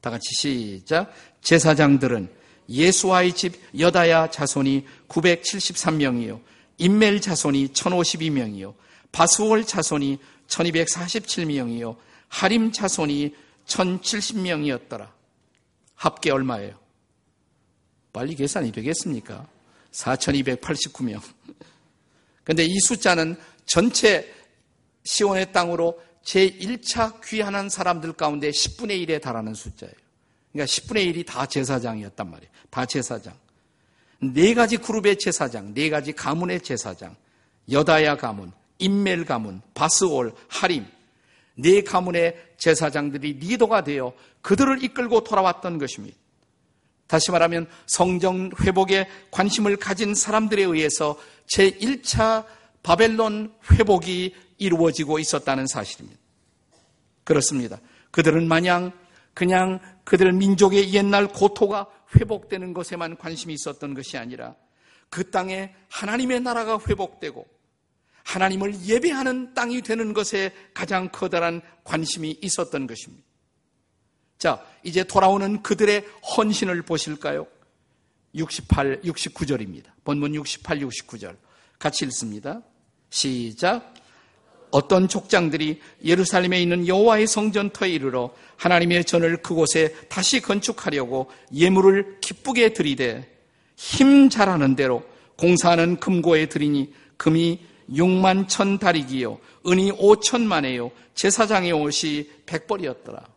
다 0.00 0.10
같이 0.10 0.26
시작. 0.38 1.12
제사장들은 1.40 2.30
예수와의 2.68 3.32
집 3.34 3.54
여다야 3.78 4.30
자손이 4.30 4.86
973명이요. 5.08 6.40
인멜 6.78 7.20
자손이 7.20 7.68
1052명이요. 7.68 8.74
바수월 9.12 9.64
자손이 9.64 10.18
1247명이요. 10.48 11.96
하림 12.28 12.72
자손이 12.72 13.34
1070명이었더라. 13.66 15.10
합계 15.94 16.30
얼마예요? 16.30 16.78
빨리 18.12 18.34
계산이 18.34 18.72
되겠습니까? 18.72 19.46
4,289명. 19.94 21.20
근데 22.42 22.64
이 22.64 22.78
숫자는 22.80 23.36
전체 23.64 24.32
시온의 25.04 25.52
땅으로 25.52 26.00
제1차 26.24 27.20
귀환한 27.24 27.68
사람들 27.68 28.14
가운데 28.14 28.50
10분의 28.50 29.06
1에 29.06 29.20
달하는 29.20 29.54
숫자예요. 29.54 29.94
그러니까 30.52 30.72
10분의 30.72 31.14
1이 31.14 31.26
다 31.26 31.46
제사장이었단 31.46 32.30
말이에요. 32.30 32.52
다 32.70 32.84
제사장. 32.84 33.34
네 34.20 34.54
가지 34.54 34.76
그룹의 34.76 35.18
제사장, 35.18 35.74
네 35.74 35.90
가지 35.90 36.12
가문의 36.12 36.60
제사장, 36.60 37.14
여다야 37.70 38.16
가문, 38.16 38.52
인멜 38.78 39.24
가문, 39.24 39.60
바스올, 39.74 40.34
하림, 40.48 40.86
네 41.56 41.82
가문의 41.82 42.36
제사장들이 42.56 43.34
리더가 43.34 43.84
되어 43.84 44.14
그들을 44.40 44.82
이끌고 44.82 45.24
돌아왔던 45.24 45.78
것입니다. 45.78 46.16
다시 47.06 47.30
말하면 47.30 47.68
성정 47.86 48.50
회복에 48.60 49.08
관심을 49.30 49.76
가진 49.76 50.14
사람들에 50.14 50.62
의해서 50.62 51.18
제1차 51.46 52.44
바벨론 52.82 53.54
회복이 53.72 54.34
이루어지고 54.58 55.18
있었다는 55.18 55.66
사실입니다. 55.66 56.20
그렇습니다. 57.24 57.80
그들은 58.10 58.46
마냥 58.46 58.92
그냥 59.32 59.80
그들 60.04 60.32
민족의 60.32 60.94
옛날 60.94 61.26
고토가 61.26 61.88
회복되는 62.16 62.72
것에만 62.72 63.16
관심이 63.16 63.52
있었던 63.54 63.94
것이 63.94 64.16
아니라 64.16 64.54
그 65.10 65.30
땅에 65.30 65.74
하나님의 65.90 66.40
나라가 66.40 66.78
회복되고 66.78 67.46
하나님을 68.22 68.80
예배하는 68.84 69.54
땅이 69.54 69.82
되는 69.82 70.12
것에 70.12 70.52
가장 70.72 71.08
커다란 71.10 71.60
관심이 71.84 72.38
있었던 72.40 72.86
것입니다. 72.86 73.24
자, 74.38 74.64
이제 74.84 75.02
돌아오는 75.02 75.62
그들의 75.62 76.04
헌신을 76.36 76.82
보실까요? 76.82 77.46
68, 78.34 79.00
69절입니다. 79.02 79.86
본문 80.04 80.34
68, 80.34 80.78
69절. 80.78 81.36
같이 81.78 82.04
읽습니다. 82.04 82.62
시작. 83.10 83.94
어떤 84.70 85.06
족장들이 85.06 85.80
예루살렘에 86.04 86.60
있는 86.60 86.88
여호와의 86.88 87.28
성전터에 87.28 87.90
이르러 87.90 88.34
하나님의 88.56 89.04
전을 89.04 89.36
그곳에 89.36 89.94
다시 90.08 90.40
건축하려고 90.40 91.30
예물을 91.54 92.18
기쁘게 92.20 92.72
드리되 92.72 93.30
힘 93.76 94.28
잘하는 94.28 94.74
대로 94.74 95.04
공사하는 95.36 96.00
금고에 96.00 96.46
드리니 96.46 96.92
금이 97.16 97.60
6만 97.90 98.48
천 98.48 98.78
다리기요 98.78 99.38
은이 99.66 99.92
5천만에요 99.92 100.90
제사장의 101.14 101.70
옷이 101.70 102.28
백벌이었더라. 102.46 103.33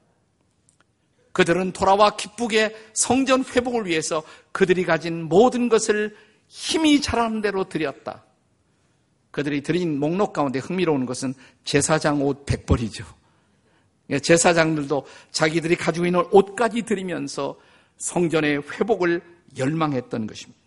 그들은 1.38 1.72
돌아와 1.72 2.16
기쁘게 2.16 2.76
성전 2.94 3.46
회복을 3.46 3.86
위해서 3.86 4.24
그들이 4.52 4.86
가진 4.86 5.22
모든 5.22 5.70
것을 5.70 6.18
힘이 6.48 7.00
자라는 7.00 7.42
대로 7.42 7.70
드렸다. 7.70 8.24
그들이 9.30 9.62
드린 9.62 10.00
목록 10.00 10.34
가운데 10.34 10.58
흥미로운 10.58 11.06
것은 11.06 11.36
제사장 11.64 12.24
옷 12.24 12.44
백벌이죠. 12.48 13.06
예, 14.10 14.18
제사장들도 14.18 15.06
자기들이 15.32 15.76
가지고 15.76 16.08
있는 16.08 16.26
옷까지 16.32 16.82
드리면서 16.82 17.56
성전의 17.98 18.64
회복을 18.72 19.22
열망했던 19.60 20.26
것입니다. 20.26 20.60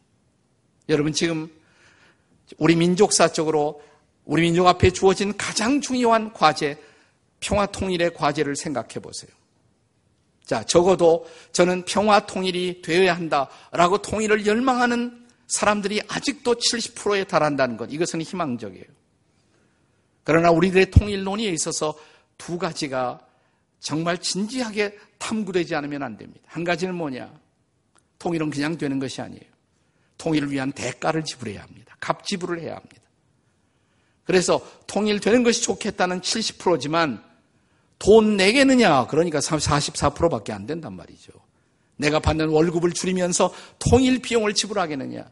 여러분 0.89 1.13
지금 1.13 1.51
우리 2.59 2.77
민족사적으로 2.77 3.83
우리 4.25 4.43
민족 4.43 4.69
앞에 4.69 4.91
주어진 4.91 5.37
가장 5.37 5.81
중요한 5.81 6.33
과제, 6.33 6.81
평화 7.41 7.67
통일의 7.67 8.15
과제를 8.15 8.55
생각해 8.55 9.01
보세요. 9.01 9.40
자, 10.51 10.65
적어도 10.65 11.29
저는 11.53 11.85
평화 11.85 12.27
통일이 12.27 12.83
되어야 12.83 13.15
한다라고 13.15 13.99
통일을 13.99 14.47
열망하는 14.47 15.25
사람들이 15.47 16.03
아직도 16.09 16.57
70%에 16.57 17.23
달한다는 17.23 17.77
것, 17.77 17.93
이것은 17.93 18.21
희망적이에요. 18.21 18.85
그러나 20.25 20.51
우리들의 20.51 20.91
통일 20.91 21.23
논의에 21.23 21.51
있어서 21.51 21.97
두 22.37 22.59
가지가 22.59 23.21
정말 23.79 24.19
진지하게 24.19 24.99
탐구되지 25.19 25.77
않으면 25.77 26.03
안 26.03 26.17
됩니다. 26.17 26.41
한 26.47 26.65
가지는 26.65 26.97
뭐냐? 26.97 27.33
통일은 28.19 28.51
그냥 28.51 28.77
되는 28.77 28.99
것이 28.99 29.21
아니에요. 29.21 29.45
통일을 30.19 30.51
위한 30.51 30.73
대가를 30.73 31.23
지불해야 31.23 31.63
합니다. 31.63 31.97
값 32.01 32.27
지불을 32.27 32.61
해야 32.61 32.75
합니다. 32.75 33.03
그래서 34.25 34.61
통일되는 34.89 35.45
것이 35.45 35.63
좋겠다는 35.63 36.23
70%지만 36.23 37.30
돈 38.01 38.37
내겠느냐? 38.39 39.07
그러니까 39.07 39.39
44%밖에 39.39 40.53
안 40.53 40.67
된단 40.67 40.95
말이죠. 40.97 41.33
내가 41.97 42.19
받는 42.19 42.49
월급을 42.49 42.93
줄이면서 42.93 43.55
통일 43.79 44.21
비용을 44.21 44.55
지불하겠느냐? 44.55 45.31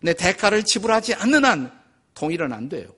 내 0.00 0.14
대가를 0.14 0.64
지불하지 0.64 1.14
않는 1.14 1.44
한 1.44 1.70
통일은 2.14 2.52
안 2.52 2.70
돼요. 2.70 2.88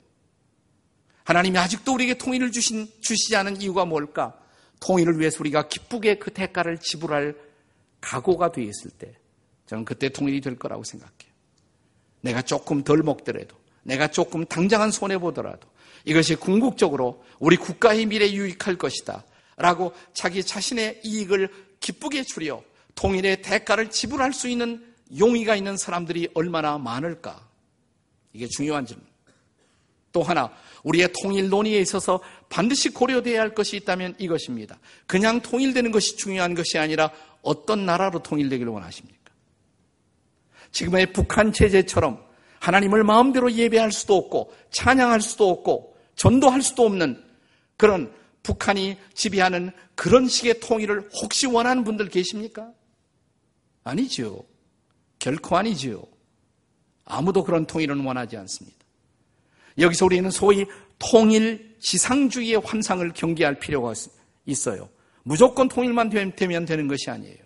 하나님이 1.25 1.59
아직도 1.59 1.95
우리에게 1.95 2.19
통일을 2.19 2.53
주신, 2.53 2.89
주시지 3.01 3.35
않은 3.35 3.61
이유가 3.61 3.85
뭘까? 3.85 4.39
통일을 4.79 5.19
위해서 5.19 5.39
우리가 5.41 5.67
기쁘게 5.67 6.19
그 6.19 6.33
대가를 6.33 6.79
지불할 6.79 7.37
각오가 8.01 8.53
되어 8.53 8.65
있을 8.65 8.91
때 8.93 9.13
저는 9.67 9.85
그때 9.85 10.09
통일이 10.09 10.41
될 10.41 10.57
거라고 10.57 10.85
생각해요. 10.85 11.33
내가 12.21 12.43
조금 12.43 12.85
덜 12.85 13.03
먹더라도 13.03 13.57
내가 13.83 14.07
조금 14.07 14.45
당장은 14.47 14.93
손해보더라도 14.93 15.69
이것이 16.05 16.35
궁극적으로 16.37 17.25
우리 17.39 17.57
국가의 17.57 18.07
미래에 18.07 18.33
유익할 18.33 18.77
것이다. 18.77 19.25
라고 19.57 19.93
자기 20.15 20.43
자신의 20.43 21.01
이익을 21.05 21.49
기쁘게 21.81 22.25
줄여 22.25 22.63
통일의 22.95 23.43
대가를 23.43 23.91
지불할 23.91 24.33
수 24.33 24.49
있는 24.49 24.85
용의가 25.19 25.57
있는 25.57 25.77
사람들이 25.77 26.29
얼마나 26.35 26.79
많을까? 26.79 27.47
이게 28.33 28.47
중요한 28.47 28.87
질문. 28.87 29.07
또 30.13 30.23
하나, 30.23 30.53
우리의 30.83 31.13
통일 31.23 31.49
논의에 31.49 31.79
있어서 31.81 32.21
반드시 32.49 32.91
고려되어야 32.91 33.41
할 33.41 33.55
것이 33.55 33.77
있다면 33.77 34.17
이것입니다. 34.19 34.79
그냥 35.07 35.41
통일되는 35.41 35.91
것이 35.91 36.17
중요한 36.17 36.55
것이 36.55 36.79
아니라 36.79 37.11
어떤 37.43 37.87
나라로 37.87 38.23
통일되기를 38.23 38.71
원하십니까? 38.73 39.31
지금의 40.73 41.13
북한 41.13 41.53
체제처럼 41.53 42.25
하나님을 42.61 43.03
마음대로 43.05 43.51
예배할 43.51 43.91
수도 43.91 44.17
없고 44.17 44.53
찬양할 44.71 45.21
수도 45.21 45.49
없고 45.49 45.97
전도할 46.15 46.63
수도 46.63 46.85
없는 46.85 47.23
그런 47.77 48.13
북한이 48.43 48.97
지배하는 49.15 49.73
그런 49.95 50.29
식의 50.29 50.61
통일을 50.61 51.09
혹시 51.15 51.47
원하는 51.47 51.85
분들 51.85 52.09
계십니까? 52.09 52.71
아니죠. 53.83 54.45
결코 55.19 55.57
아니죠. 55.57 56.07
아무도 57.05 57.43
그런 57.43 57.67
통일은 57.67 58.05
원하지 58.05 58.37
않습니다. 58.37 58.79
여기서 59.79 60.05
우리는 60.05 60.31
소위 60.31 60.67
통일 60.99 61.77
지상주의의 61.81 62.61
환상을 62.63 63.11
경계할 63.13 63.59
필요가 63.59 63.93
있어요. 64.45 64.89
무조건 65.23 65.69
통일만 65.69 66.11
되면 66.37 66.65
되는 66.67 66.89
것이 66.89 67.11
아니에요. 67.11 67.39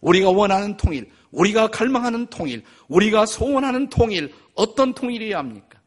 우리가 0.00 0.30
원하는 0.30 0.76
통일, 0.76 1.10
우리가 1.30 1.68
갈망하는 1.68 2.26
통일, 2.26 2.62
우리가 2.88 3.24
소원하는 3.24 3.88
통일, 3.88 4.34
어떤 4.54 4.94
통일이어야 4.94 5.38
합니까? 5.38 5.80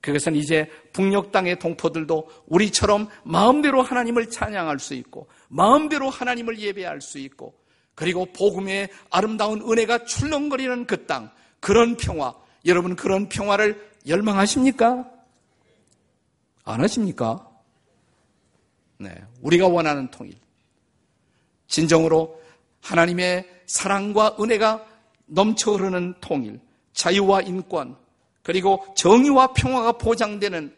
그것은 0.00 0.36
이제 0.36 0.70
북녘 0.92 1.32
땅의 1.32 1.58
동포들도 1.58 2.30
우리처럼 2.46 3.08
마음대로 3.24 3.82
하나님을 3.82 4.30
찬양할 4.30 4.78
수 4.78 4.94
있고, 4.94 5.28
마음대로 5.48 6.10
하나님을 6.10 6.60
예배할 6.60 7.00
수 7.00 7.18
있고, 7.18 7.58
그리고 7.96 8.26
복음의 8.26 8.90
아름다운 9.10 9.62
은혜가 9.62 10.04
출렁거리는 10.04 10.86
그 10.86 11.06
땅, 11.06 11.30
그런 11.60 11.96
평화, 11.96 12.34
여러분 12.66 12.94
그런 12.94 13.28
평화를 13.28 13.90
열망하십니까? 14.06 15.10
안 16.64 16.80
하십니까? 16.80 17.48
네. 18.98 19.14
우리가 19.42 19.66
원하는 19.66 20.10
통일. 20.10 20.36
진정으로 21.68 22.40
하나님의 22.80 23.48
사랑과 23.66 24.36
은혜가 24.38 24.86
넘쳐 25.26 25.72
흐르는 25.72 26.14
통일, 26.20 26.60
자유와 26.96 27.42
인권, 27.42 27.96
그리고 28.42 28.84
정의와 28.96 29.52
평화가 29.52 29.92
보장되는 29.92 30.74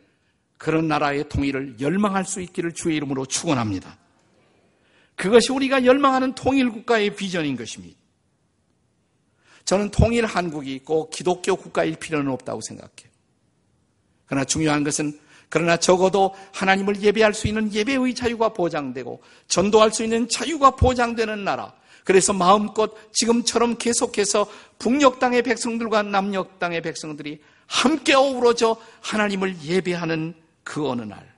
그런 0.58 0.88
나라의 0.88 1.28
통일을 1.28 1.76
열망할 1.80 2.24
수 2.24 2.40
있기를 2.42 2.72
주의 2.72 2.96
이름으로 2.96 3.24
축원합니다. 3.24 3.96
그것이 5.14 5.52
우리가 5.52 5.84
열망하는 5.84 6.34
통일 6.34 6.70
국가의 6.70 7.14
비전인 7.14 7.56
것입니다. 7.56 7.96
저는 9.64 9.90
통일 9.90 10.26
한국이 10.26 10.80
꼭 10.80 11.10
기독교 11.10 11.54
국가일 11.54 11.96
필요는 11.96 12.32
없다고 12.32 12.60
생각해요. 12.62 13.12
그러나 14.26 14.44
중요한 14.44 14.82
것은 14.82 15.18
그러나 15.48 15.76
적어도 15.76 16.34
하나님을 16.52 17.00
예배할 17.00 17.32
수 17.32 17.48
있는 17.48 17.72
예배의 17.72 18.14
자유가 18.14 18.48
보장되고 18.50 19.22
전도할 19.46 19.92
수 19.92 20.02
있는 20.02 20.28
자유가 20.28 20.72
보장되는 20.72 21.44
나라. 21.44 21.72
그래서 22.08 22.32
마음껏 22.32 22.90
지금처럼 23.12 23.76
계속해서 23.76 24.50
북녘 24.78 25.18
땅의 25.18 25.42
백성들과 25.42 26.04
남녘 26.04 26.58
땅의 26.58 26.80
백성들이 26.80 27.42
함께 27.66 28.14
어우러져 28.14 28.78
하나님을 29.02 29.62
예배하는 29.62 30.32
그 30.64 30.88
어느 30.88 31.02
날. 31.02 31.30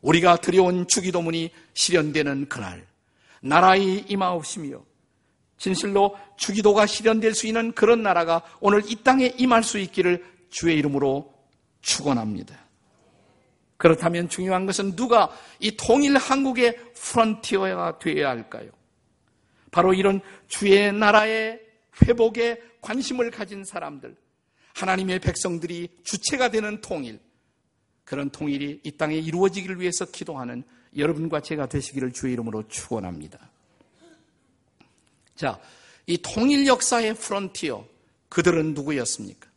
우리가 0.00 0.38
들여온 0.38 0.88
주기도문이 0.88 1.52
실현되는 1.72 2.48
그날. 2.48 2.84
나라의 3.40 4.06
임하옵시며 4.08 4.82
진실로 5.56 6.18
주기도가 6.36 6.86
실현될 6.86 7.32
수 7.36 7.46
있는 7.46 7.70
그런 7.70 8.02
나라가 8.02 8.42
오늘 8.58 8.82
이 8.90 8.96
땅에 9.04 9.32
임할 9.38 9.62
수 9.62 9.78
있기를 9.78 10.24
주의 10.50 10.76
이름으로 10.78 11.32
축원합니다. 11.80 12.58
그렇다면 13.76 14.28
중요한 14.28 14.66
것은 14.66 14.96
누가 14.96 15.30
이 15.60 15.76
통일 15.76 16.16
한국의 16.16 16.76
프런티어가 16.94 18.00
되어야 18.00 18.30
할까요? 18.30 18.70
바로 19.70 19.94
이런 19.94 20.20
주의 20.46 20.92
나라의 20.92 21.60
회복에 22.02 22.60
관심을 22.80 23.30
가진 23.30 23.64
사람들, 23.64 24.16
하나님의 24.74 25.18
백성들이 25.20 25.88
주체가 26.04 26.50
되는 26.50 26.80
통일, 26.80 27.18
그런 28.04 28.30
통일이 28.30 28.80
이 28.82 28.90
땅에 28.92 29.16
이루어지기를 29.16 29.80
위해서 29.80 30.06
기도하는 30.06 30.62
여러분과 30.96 31.40
제가 31.40 31.66
되시기를 31.66 32.12
주의 32.12 32.32
이름으로 32.32 32.66
축원합니다. 32.68 33.38
자, 35.34 35.60
이 36.06 36.16
통일 36.18 36.66
역사의 36.66 37.14
프론티어 37.14 37.86
그들은 38.28 38.74
누구였습니까? 38.74 39.48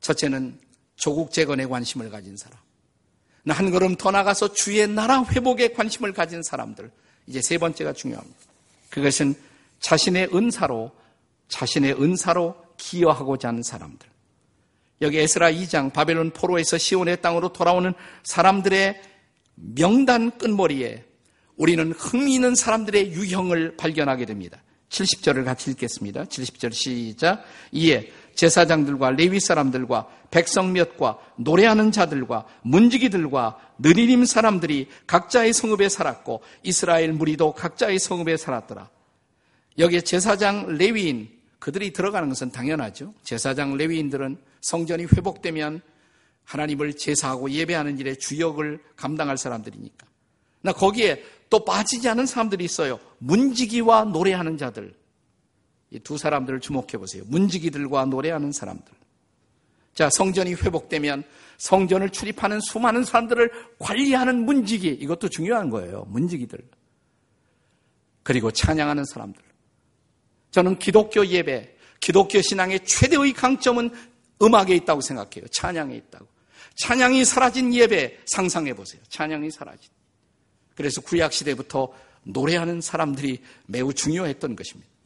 첫째는 0.00 0.58
조국 0.96 1.30
재건에 1.30 1.66
관심을 1.66 2.10
가진 2.10 2.36
사람. 2.36 2.58
한 3.48 3.70
걸음 3.70 3.96
더 3.96 4.10
나가서 4.10 4.52
주의 4.52 4.86
나라 4.86 5.22
회복에 5.24 5.72
관심을 5.72 6.12
가진 6.12 6.42
사람들. 6.42 6.90
이제 7.26 7.40
세 7.42 7.58
번째가 7.58 7.92
중요합니다. 7.92 8.38
그것은 8.90 9.34
자신의 9.80 10.30
은사로 10.34 10.92
자신의 11.48 12.02
은사로 12.02 12.56
기여하고자 12.76 13.48
하는 13.48 13.62
사람들. 13.62 14.08
여기 15.00 15.18
에스라 15.18 15.50
2장 15.52 15.92
바벨론 15.92 16.30
포로에서 16.30 16.76
시온의 16.76 17.22
땅으로 17.22 17.52
돌아오는 17.52 17.94
사람들의 18.24 19.00
명단 19.54 20.36
끝머리에 20.36 21.04
우리는 21.56 21.92
흥미 21.92 22.34
있는 22.34 22.54
사람들의 22.54 23.12
유형을 23.12 23.76
발견하게 23.76 24.26
됩니다. 24.26 24.62
70절을 24.90 25.44
같이 25.44 25.70
읽겠습니다. 25.72 26.24
70절 26.24 26.72
시작. 26.72 27.44
이에 27.72 28.10
제사장들과 28.38 29.10
레위 29.10 29.40
사람들과 29.40 30.06
백성 30.30 30.72
몇과 30.72 31.18
노래하는 31.36 31.90
자들과 31.90 32.46
문지기들과 32.62 33.58
느리림 33.80 34.24
사람들이 34.24 34.88
각자의 35.08 35.52
성읍에 35.52 35.88
살았고 35.88 36.42
이스라엘 36.62 37.12
무리도 37.12 37.54
각자의 37.54 37.98
성읍에 37.98 38.36
살았더라. 38.36 38.88
여기에 39.78 40.02
제사장 40.02 40.76
레위인 40.78 41.28
그들이 41.58 41.92
들어가는 41.92 42.28
것은 42.28 42.52
당연하죠. 42.52 43.12
제사장 43.24 43.76
레위인들은 43.76 44.38
성전이 44.60 45.06
회복되면 45.16 45.80
하나님을 46.44 46.92
제사하고 46.96 47.50
예배하는 47.50 47.98
일에 47.98 48.14
주역을 48.14 48.78
감당할 48.94 49.36
사람들이니까. 49.36 50.06
나 50.62 50.72
거기에 50.72 51.24
또 51.50 51.64
빠지지 51.64 52.08
않은 52.08 52.26
사람들이 52.26 52.64
있어요. 52.64 53.00
문지기와 53.18 54.04
노래하는 54.04 54.58
자들. 54.58 54.94
이 55.90 55.98
두 56.00 56.18
사람들을 56.18 56.60
주목해 56.60 56.98
보세요. 56.98 57.24
문지기들과 57.26 58.04
노래하는 58.06 58.52
사람들. 58.52 58.92
자, 59.94 60.10
성전이 60.10 60.54
회복되면 60.54 61.24
성전을 61.56 62.10
출입하는 62.10 62.60
수많은 62.60 63.04
사람들을 63.04 63.50
관리하는 63.78 64.44
문지기. 64.44 64.88
이것도 64.88 65.28
중요한 65.28 65.70
거예요. 65.70 66.04
문지기들. 66.08 66.58
그리고 68.22 68.50
찬양하는 68.50 69.04
사람들. 69.06 69.42
저는 70.50 70.78
기독교 70.78 71.26
예배, 71.26 71.76
기독교 72.00 72.40
신앙의 72.40 72.84
최대의 72.84 73.32
강점은 73.32 73.90
음악에 74.40 74.74
있다고 74.76 75.00
생각해요. 75.00 75.48
찬양에 75.50 75.96
있다고. 75.96 76.26
찬양이 76.76 77.24
사라진 77.24 77.74
예배 77.74 78.20
상상해 78.26 78.74
보세요. 78.74 79.02
찬양이 79.08 79.50
사라진. 79.50 79.90
그래서 80.76 81.00
구약 81.00 81.32
시대부터 81.32 81.92
노래하는 82.22 82.80
사람들이 82.80 83.42
매우 83.66 83.92
중요했던 83.92 84.54
것입니다. 84.54 84.97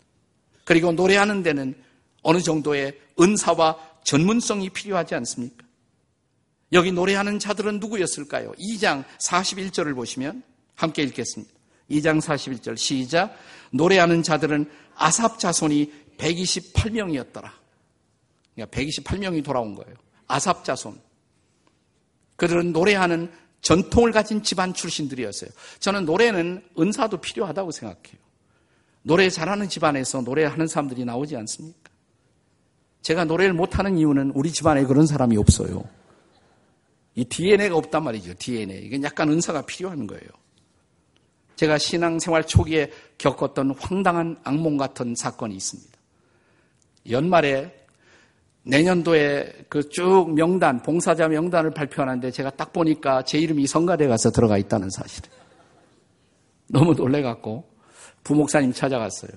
그리고 0.65 0.93
노래하는 0.93 1.43
데는 1.43 1.75
어느 2.23 2.41
정도의 2.41 2.99
은사와 3.21 3.77
전문성이 4.05 4.71
필요하지 4.71 5.15
않습니까? 5.17 5.65
여기 6.73 6.93
노래하는 6.93 7.39
자들은 7.39 7.81
누구였을까요? 7.81 8.53
2장 8.53 9.05
41절을 9.19 9.95
보시면 9.95 10.43
함께 10.75 11.03
읽겠습니다. 11.03 11.53
2장 11.91 12.21
41절 12.21 12.77
시작. 12.77 13.37
노래하는 13.71 14.23
자들은 14.23 14.71
아삽 14.95 15.39
자손이 15.39 15.93
128명이었더라. 16.17 17.51
그러니까 18.55 18.79
128명이 18.79 19.45
돌아온 19.45 19.75
거예요. 19.75 19.95
아삽 20.27 20.65
자손. 20.65 20.99
그들은 22.37 22.73
노래하는 22.73 23.31
전통을 23.61 24.13
가진 24.13 24.43
집안 24.43 24.75
출신들이었어요. 24.75 25.51
저는 25.79 26.05
노래는 26.05 26.63
은사도 26.79 27.19
필요하다고 27.19 27.71
생각해요. 27.71 28.22
노래 29.03 29.29
잘하는 29.29 29.69
집안에서 29.69 30.21
노래하는 30.23 30.67
사람들이 30.67 31.05
나오지 31.05 31.37
않습니까? 31.37 31.91
제가 33.03 33.25
노래를 33.25 33.53
못하는 33.53 33.99
이유는 33.99 34.33
우리 34.35 34.53
집안에 34.53 34.85
그런 34.85 35.07
사람이 35.07 35.37
없어요. 35.37 35.83
이 37.15 37.25
DNA가 37.25 37.77
없단 37.77 38.05
말이죠. 38.05 38.35
DNA. 38.39 38.85
이건 38.87 39.03
약간 39.03 39.29
은사가 39.29 39.63
필요한 39.63 40.07
거예요. 40.07 40.23
제가 41.57 41.79
신앙생활 41.79 42.47
초기에 42.47 42.91
겪었던 43.19 43.75
황당한 43.79 44.37
악몽 44.45 44.77
같은 44.77 45.15
사건이 45.15 45.55
있습니다. 45.57 45.91
연말에 47.11 47.83
내년도에 48.65 49.67
그 49.69 49.89
쭉 49.89 50.33
명단, 50.35 50.81
봉사자 50.83 51.27
명단을 51.29 51.73
발표하는데 51.73 52.31
제가 52.31 52.51
딱 52.51 52.73
보니까 52.73 53.23
제 53.25 53.39
이름이 53.39 53.67
성가대 53.67 54.07
가서 54.07 54.31
들어가 54.31 54.57
있다는 54.57 54.89
사실. 54.91 55.25
너무 56.69 56.95
놀래갖고 56.95 57.72
부목사님 58.25 58.73
찾아갔어요. 58.73 59.33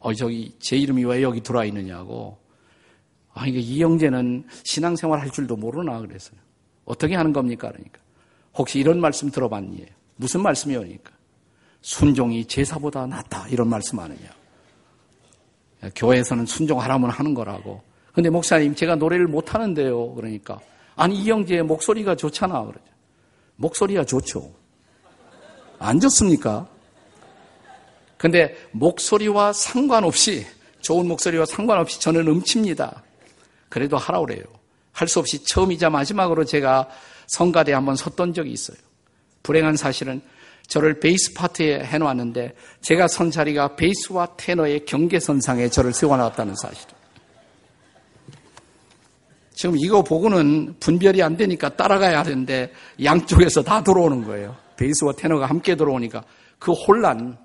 어, 0.00 0.12
저기 0.14 0.54
제 0.58 0.76
이름이 0.76 1.04
왜 1.04 1.22
여기 1.22 1.42
들어와 1.42 1.64
있느냐고. 1.64 2.38
아, 3.32 3.46
이게 3.46 3.58
이영재는 3.58 4.46
신앙생활 4.62 5.20
할 5.20 5.30
줄도 5.30 5.56
모르나 5.56 5.98
그랬어요. 6.00 6.38
어떻게 6.84 7.14
하는 7.14 7.32
겁니까? 7.32 7.70
그러니까. 7.70 7.98
혹시 8.54 8.78
이런 8.78 9.00
말씀 9.00 9.30
들어봤니? 9.30 9.86
무슨 10.16 10.42
말씀이요? 10.42 10.80
그러니까. 10.80 11.10
순종이 11.80 12.44
제사보다 12.44 13.06
낫다. 13.06 13.48
이런 13.48 13.68
말씀 13.68 13.98
아느냐. 13.98 14.30
교회에서는 15.94 16.46
순종하라면 16.46 17.10
하는 17.10 17.34
거라고. 17.34 17.82
근데 18.12 18.30
목사님, 18.30 18.74
제가 18.74 18.94
노래를 18.94 19.26
못 19.26 19.54
하는데요. 19.54 20.14
그러니까. 20.14 20.60
아니, 20.96 21.16
이영재의 21.16 21.64
목소리가 21.64 22.14
좋잖아. 22.14 22.62
그러죠. 22.62 22.84
목소리가 23.56 24.04
좋죠. 24.04 24.52
안 25.78 25.98
좋습니까? 25.98 26.68
근데 28.16 28.56
목소리와 28.72 29.52
상관없이, 29.52 30.46
좋은 30.80 31.06
목소리와 31.08 31.46
상관없이 31.46 32.00
저는 32.00 32.26
음칩니다. 32.28 33.02
그래도 33.68 33.96
하라 33.96 34.20
그래요. 34.20 34.42
할 34.92 35.08
수 35.08 35.18
없이 35.18 35.42
처음이자 35.44 35.90
마지막으로 35.90 36.44
제가 36.44 36.88
성가대에 37.26 37.74
한번 37.74 37.96
섰던 37.96 38.32
적이 38.32 38.52
있어요. 38.52 38.76
불행한 39.42 39.76
사실은 39.76 40.22
저를 40.68 41.00
베이스 41.00 41.34
파트에 41.34 41.84
해놓았는데 41.84 42.54
제가 42.80 43.08
선 43.08 43.30
자리가 43.30 43.76
베이스와 43.76 44.28
테너의 44.36 44.84
경계선상에 44.86 45.68
저를 45.68 45.92
세워놨다는 45.92 46.54
사실. 46.54 46.88
지금 49.52 49.76
이거 49.78 50.02
보고는 50.02 50.76
분별이 50.80 51.22
안 51.22 51.36
되니까 51.36 51.76
따라가야 51.76 52.20
하는데 52.20 52.72
양쪽에서 53.02 53.62
다 53.62 53.82
들어오는 53.82 54.24
거예요. 54.24 54.56
베이스와 54.76 55.12
테너가 55.12 55.46
함께 55.46 55.76
들어오니까 55.76 56.24
그 56.58 56.72
혼란. 56.72 57.38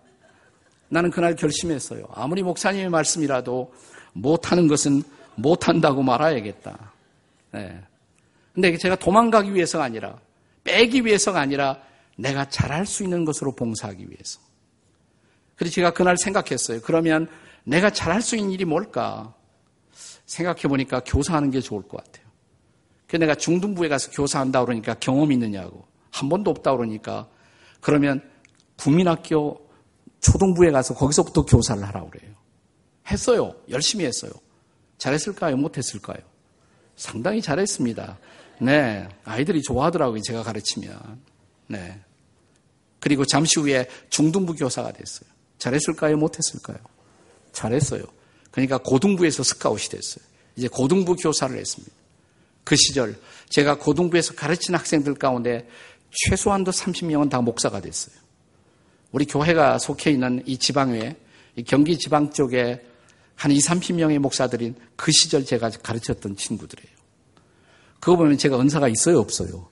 나는 0.89 1.11
그날 1.11 1.35
결심했어요. 1.35 2.05
아무리 2.13 2.43
목사님의 2.43 2.89
말씀이라도 2.89 3.71
못하는 4.13 4.67
것은 4.67 5.03
못한다고 5.35 6.03
말아야겠다. 6.03 6.93
네. 7.51 7.81
근데 8.53 8.77
제가 8.77 8.95
도망가기 8.95 9.53
위해서가 9.53 9.83
아니라 9.83 10.19
빼기 10.63 11.05
위해서가 11.05 11.39
아니라 11.39 11.79
내가 12.17 12.49
잘할 12.49 12.85
수 12.85 13.03
있는 13.03 13.23
것으로 13.23 13.55
봉사하기 13.55 14.09
위해서. 14.09 14.39
그래서 15.55 15.73
제가 15.73 15.91
그날 15.91 16.17
생각했어요. 16.17 16.81
그러면 16.81 17.29
내가 17.63 17.89
잘할 17.89 18.21
수 18.21 18.35
있는 18.35 18.51
일이 18.51 18.65
뭘까? 18.65 19.33
생각해 20.25 20.63
보니까 20.63 21.01
교사하는 21.05 21.51
게 21.51 21.59
좋을 21.59 21.83
것 21.83 22.03
같아요. 22.03 22.25
그 23.07 23.15
내가 23.15 23.35
중등부에 23.35 23.87
가서 23.87 24.11
교사한다 24.11 24.63
그러니까 24.65 24.93
경험 24.95 25.31
있느냐고. 25.31 25.85
한 26.11 26.29
번도 26.29 26.51
없다 26.51 26.75
그러니까 26.75 27.27
그러면 27.81 28.21
국민학교 28.77 29.68
초등부에 30.21 30.71
가서 30.71 30.93
거기서부터 30.93 31.45
교사를 31.45 31.81
하라고 31.83 32.09
그래요. 32.09 32.31
했어요. 33.07 33.55
열심히 33.69 34.05
했어요. 34.05 34.31
잘했을까요? 34.97 35.57
못했을까요? 35.57 36.19
상당히 36.95 37.41
잘했습니다. 37.41 38.17
네. 38.61 39.07
아이들이 39.23 39.61
좋아하더라고요. 39.61 40.21
제가 40.21 40.43
가르치면. 40.43 41.21
네. 41.67 41.99
그리고 42.99 43.25
잠시 43.25 43.59
후에 43.59 43.87
중등부 44.09 44.55
교사가 44.55 44.91
됐어요. 44.91 45.29
잘했을까요? 45.57 46.17
못했을까요? 46.17 46.77
잘했어요. 47.53 48.03
그러니까 48.51 48.77
고등부에서 48.79 49.43
스카웃이 49.43 49.89
됐어요. 49.89 50.23
이제 50.55 50.67
고등부 50.67 51.15
교사를 51.15 51.57
했습니다. 51.57 51.95
그 52.65 52.75
시절 52.75 53.17
제가 53.49 53.77
고등부에서 53.77 54.35
가르친 54.35 54.75
학생들 54.75 55.15
가운데 55.15 55.67
최소한도 56.11 56.71
30명은 56.71 57.29
다 57.29 57.41
목사가 57.41 57.79
됐어요. 57.79 58.15
우리 59.11 59.25
교회가 59.25 59.79
속해 59.79 60.11
있는 60.11 60.43
이 60.45 60.57
지방에 60.57 61.15
이 61.55 61.63
경기 61.63 61.97
지방 61.97 62.31
쪽에 62.31 62.85
한 63.35 63.51
2, 63.51 63.57
30명의 63.57 64.19
목사들인 64.19 64.75
그 64.95 65.11
시절 65.11 65.45
제가 65.45 65.69
가르쳤던 65.81 66.35
친구들이에요. 66.35 66.97
그거 67.99 68.17
보면 68.17 68.37
제가 68.37 68.59
은사가 68.59 68.87
있어요, 68.87 69.19
없어요? 69.19 69.67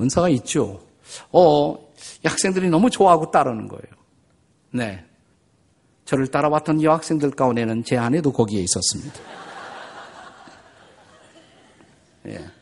은사가 0.00 0.28
있죠. 0.30 0.84
어, 1.30 1.78
학생들이 2.24 2.68
너무 2.68 2.90
좋아하고 2.90 3.30
따르는 3.30 3.68
거예요. 3.68 3.96
네. 4.72 5.04
저를 6.04 6.28
따라왔던 6.28 6.82
여학생들 6.82 7.30
가운데는 7.30 7.84
제 7.84 7.96
아내도 7.96 8.32
거기에 8.32 8.62
있었습니다. 8.62 9.20
예. 12.26 12.55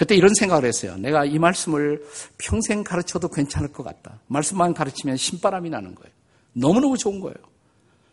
그때 0.00 0.16
이런 0.16 0.32
생각을 0.32 0.64
했어요. 0.64 0.96
내가 0.96 1.26
이 1.26 1.38
말씀을 1.38 2.02
평생 2.38 2.82
가르쳐도 2.82 3.28
괜찮을 3.28 3.70
것 3.70 3.82
같다. 3.82 4.18
말씀만 4.28 4.72
가르치면 4.72 5.18
신바람이 5.18 5.68
나는 5.68 5.94
거예요. 5.94 6.10
너무너무 6.54 6.96
좋은 6.96 7.20
거예요. 7.20 7.34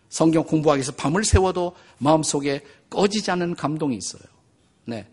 성경 0.09 0.43
공부하기 0.43 0.79
위해서 0.79 0.91
밤을 0.91 1.23
새워도 1.23 1.77
마음속에 1.99 2.61
꺼지지 2.89 3.31
않는 3.31 3.55
감동이 3.55 3.95
있어요. 3.95 4.21
네. 4.83 5.07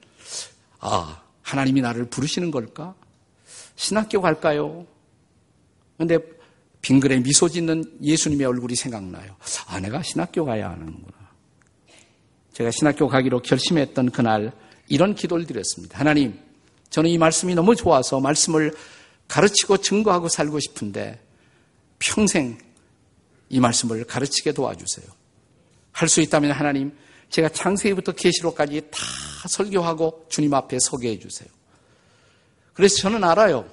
아, 0.80 1.22
하나님이 1.42 1.80
나를 1.80 2.06
부르시는 2.06 2.50
걸까? 2.50 2.96
신학교 3.76 4.20
갈까요? 4.20 4.84
근데 5.96 6.18
빙그레 6.80 7.20
미소 7.20 7.48
짓는 7.48 7.84
예수님의 8.02 8.48
얼굴이 8.48 8.74
생각나요. 8.74 9.36
아, 9.68 9.78
내가 9.78 10.02
신학교 10.02 10.44
가야 10.44 10.70
하는구나. 10.70 11.30
제가 12.52 12.72
신학교 12.72 13.06
가기로 13.06 13.42
결심했던 13.42 14.10
그날 14.10 14.50
이런 14.88 15.14
기도를 15.14 15.46
드렸습니다. 15.46 16.00
하나님, 16.00 16.43
저는 16.94 17.10
이 17.10 17.18
말씀이 17.18 17.56
너무 17.56 17.74
좋아서 17.74 18.20
말씀을 18.20 18.72
가르치고 19.26 19.78
증거하고 19.78 20.28
살고 20.28 20.60
싶은데 20.60 21.18
평생 21.98 22.56
이 23.48 23.58
말씀을 23.58 24.04
가르치게 24.04 24.52
도와주세요. 24.52 25.04
할 25.90 26.08
수 26.08 26.20
있다면 26.20 26.52
하나님, 26.52 26.96
제가 27.30 27.48
창세기부터 27.48 28.12
계시록까지 28.12 28.82
다 28.92 28.98
설교하고 29.48 30.26
주님 30.28 30.54
앞에 30.54 30.78
서게 30.80 31.10
해주세요. 31.10 31.48
그래서 32.74 32.98
저는 32.98 33.24
알아요. 33.24 33.68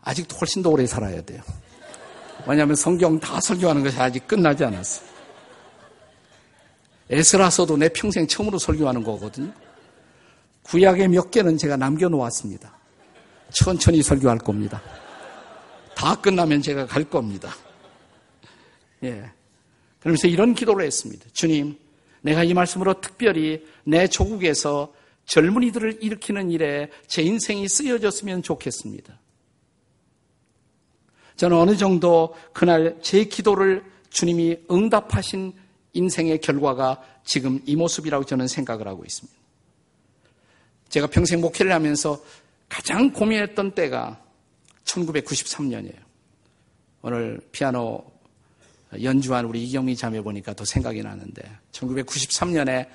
아직도 0.00 0.38
훨씬 0.38 0.62
더 0.62 0.70
오래 0.70 0.86
살아야 0.86 1.20
돼요. 1.20 1.42
왜냐하면 2.46 2.74
성경 2.74 3.20
다 3.20 3.38
설교하는 3.38 3.84
것이 3.84 3.98
아직 3.98 4.26
끝나지 4.26 4.64
않았어요. 4.64 5.06
에스라서도 7.10 7.76
내 7.76 7.90
평생 7.90 8.26
처음으로 8.26 8.58
설교하는 8.58 9.04
거거든요. 9.04 9.52
구약의 10.62 11.08
몇 11.08 11.30
개는 11.30 11.58
제가 11.58 11.76
남겨놓았습니다. 11.76 12.78
천천히 13.52 14.02
설교할 14.02 14.38
겁니다. 14.38 14.82
다 15.94 16.14
끝나면 16.14 16.62
제가 16.62 16.86
갈 16.86 17.04
겁니다. 17.04 17.54
예. 19.02 19.30
그러면서 19.98 20.28
이런 20.28 20.54
기도를 20.54 20.86
했습니다. 20.86 21.26
주님, 21.32 21.78
내가 22.22 22.44
이 22.44 22.54
말씀으로 22.54 23.00
특별히 23.00 23.66
내 23.84 24.06
조국에서 24.06 24.92
젊은이들을 25.26 25.98
일으키는 26.02 26.50
일에 26.50 26.90
제 27.06 27.22
인생이 27.22 27.68
쓰여졌으면 27.68 28.42
좋겠습니다. 28.42 29.18
저는 31.36 31.56
어느 31.56 31.76
정도 31.76 32.34
그날 32.52 32.98
제 33.00 33.24
기도를 33.24 33.84
주님이 34.10 34.58
응답하신 34.70 35.52
인생의 35.92 36.40
결과가 36.40 37.02
지금 37.24 37.60
이 37.64 37.76
모습이라고 37.76 38.24
저는 38.24 38.48
생각을 38.48 38.86
하고 38.86 39.04
있습니다. 39.04 39.39
제가 40.90 41.06
평생 41.06 41.40
목회를 41.40 41.72
하면서 41.72 42.22
가장 42.68 43.12
고민했던 43.12 43.74
때가 43.74 44.22
1993년이에요. 44.84 45.98
오늘 47.02 47.40
피아노 47.52 48.04
연주한 49.00 49.44
우리 49.46 49.62
이경미 49.64 49.96
자매 49.96 50.20
보니까 50.20 50.52
더 50.52 50.64
생각이 50.64 51.02
나는데 51.02 51.42
1993년에 51.72 52.88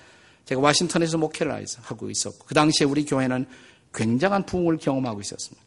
제가 0.45 0.61
와싱턴에서 0.61 1.17
목회를 1.17 1.65
하고 1.81 2.09
있었고 2.09 2.45
그 2.45 2.53
당시에 2.53 2.85
우리 2.85 3.05
교회는 3.05 3.45
굉장한 3.93 4.45
부흥을 4.45 4.77
경험하고 4.77 5.21
있었습니다. 5.21 5.65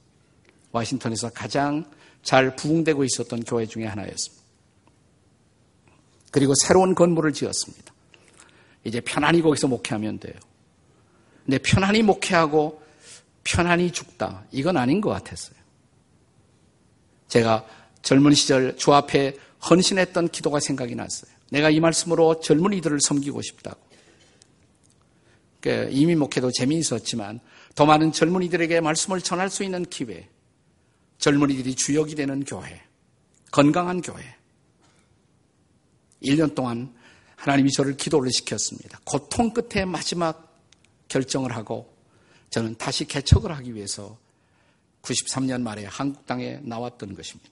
와싱턴에서 0.70 1.30
가장 1.30 1.84
잘 2.22 2.54
부흥되고 2.54 3.04
있었던 3.04 3.42
교회 3.44 3.66
중에 3.66 3.86
하나였습니다. 3.86 4.44
그리고 6.30 6.52
새로운 6.66 6.94
건물을 6.94 7.32
지었습니다. 7.32 7.94
이제 8.84 9.00
편안히 9.00 9.40
거기서 9.40 9.66
목회하면 9.66 10.18
돼요. 10.20 10.34
근데 11.48 11.56
편안히 11.56 12.02
목회하고 12.02 12.82
편안히 13.42 13.90
죽다. 13.90 14.44
이건 14.52 14.76
아닌 14.76 15.00
것 15.00 15.08
같았어요. 15.08 15.56
제가 17.28 17.64
젊은 18.02 18.34
시절 18.34 18.76
주 18.76 18.92
앞에 18.92 19.34
헌신했던 19.70 20.28
기도가 20.28 20.60
생각이 20.60 20.94
났어요. 20.94 21.30
내가 21.50 21.70
이 21.70 21.80
말씀으로 21.80 22.40
젊은이들을 22.40 23.00
섬기고 23.00 23.40
싶다고. 23.40 23.80
그 25.62 25.88
이미 25.90 26.14
목회도 26.14 26.52
재미있었지만 26.52 27.40
더 27.74 27.86
많은 27.86 28.12
젊은이들에게 28.12 28.82
말씀을 28.82 29.22
전할 29.22 29.48
수 29.48 29.64
있는 29.64 29.86
기회, 29.86 30.28
젊은이들이 31.16 31.76
주역이 31.76 32.14
되는 32.14 32.44
교회, 32.44 32.82
건강한 33.50 34.02
교회. 34.02 34.22
1년 36.22 36.54
동안 36.54 36.94
하나님이 37.36 37.72
저를 37.72 37.96
기도를 37.96 38.30
시켰습니다. 38.30 39.00
고통 39.04 39.54
끝에 39.54 39.86
마지막 39.86 40.47
결정을 41.08 41.54
하고 41.54 41.92
저는 42.50 42.76
다시 42.76 43.04
개척을 43.04 43.52
하기 43.56 43.74
위해서 43.74 44.18
93년 45.02 45.62
말에 45.62 45.84
한국 45.84 46.26
땅에 46.26 46.60
나왔던 46.62 47.14
것입니다. 47.14 47.50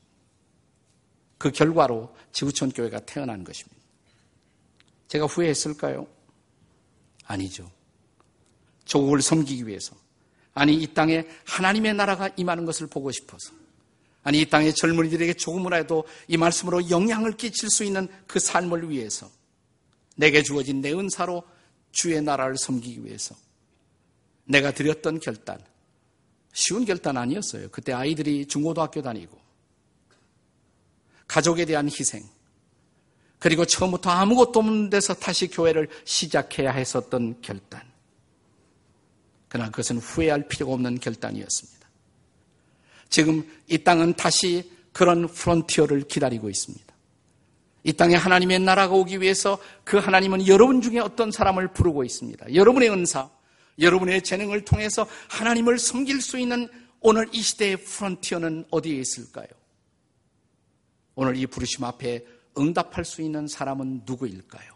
그 1.38 1.51
결과로 1.51 2.14
지구촌 2.33 2.71
교회가 2.71 3.01
태어난 3.01 3.45
것입니다. 3.45 3.77
제가 5.09 5.27
후회했을까요? 5.27 6.07
아니죠. 7.25 7.71
조국을 8.85 9.21
섬기기 9.21 9.66
위해서. 9.66 9.95
아니, 10.55 10.75
이 10.75 10.87
땅에 10.87 11.27
하나님의 11.45 11.95
나라가 11.95 12.31
임하는 12.37 12.64
것을 12.64 12.87
보고 12.87 13.11
싶어서. 13.12 13.53
아니, 14.23 14.40
이 14.40 14.47
땅의 14.47 14.75
젊은이들에게 14.75 15.35
조금이라도 15.35 16.05
이 16.29 16.37
말씀으로 16.37 16.88
영향을 16.90 17.37
끼칠 17.37 17.69
수 17.69 17.85
있는 17.85 18.09
그 18.27 18.38
삶을 18.40 18.88
위해서. 18.88 19.31
내게 20.16 20.42
주어진 20.42 20.81
내 20.81 20.92
은사로 20.92 21.45
주의 21.92 22.21
나라를 22.23 22.57
섬기기 22.57 23.05
위해서. 23.05 23.37
내가 24.47 24.73
드렸던 24.73 25.21
결단. 25.21 25.59
쉬운 26.53 26.85
결단 26.85 27.17
아니었어요. 27.17 27.69
그때 27.71 27.93
아이들이 27.93 28.47
중고등학교 28.47 29.03
다니고. 29.03 29.39
가족에 31.29 31.65
대한 31.65 31.87
희생. 31.89 32.25
그리고 33.39 33.65
처음부터 33.65 34.11
아무것도 34.11 34.61
없는 34.61 34.91
데서 34.91 35.15
다시 35.15 35.49
교회를 35.49 35.89
시작해야 36.05 36.73
했었던 36.73 37.41
결단. 37.43 37.83
그러나 39.49 39.71
그것은 39.71 39.99
후회할 39.99 40.49
필요가 40.49 40.73
없는 40.73 40.99
결단이었습니다. 41.01 41.87
지금 43.11 43.49
이 43.69 43.79
땅은 43.79 44.15
다시 44.15 44.71
그런 44.93 45.29
프론티어를 45.29 46.09
기다리고 46.09 46.49
있습니다. 46.49 46.87
이 47.85 47.93
땅에 47.93 48.17
하나님의 48.17 48.61
나라가 48.61 48.95
오기 48.95 49.21
위해서 49.21 49.59
그 49.85 49.99
하나님은 49.99 50.49
여러분 50.49 50.81
중에 50.81 50.99
어떤 50.99 51.31
사람을 51.31 51.69
부르고 51.69 52.03
있습니다. 52.03 52.55
여러분의 52.55 52.91
은사, 52.91 53.31
여러분의 53.79 54.23
재능을 54.23 54.65
통해서 54.65 55.07
하나님을 55.29 55.79
섬길 55.79 56.21
수 56.21 56.39
있는 56.39 56.69
오늘 57.01 57.29
이 57.33 57.43
시대의 57.43 57.77
프론티어는 57.79 58.67
어디에 58.71 58.99
있을까요? 58.99 59.47
오늘 61.15 61.37
이 61.37 61.47
부르심 61.47 61.85
앞에 61.85 62.25
응답할 62.59 63.05
수 63.05 63.23
있는 63.23 63.47
사람은 63.47 64.03
누구일까요? 64.07 64.76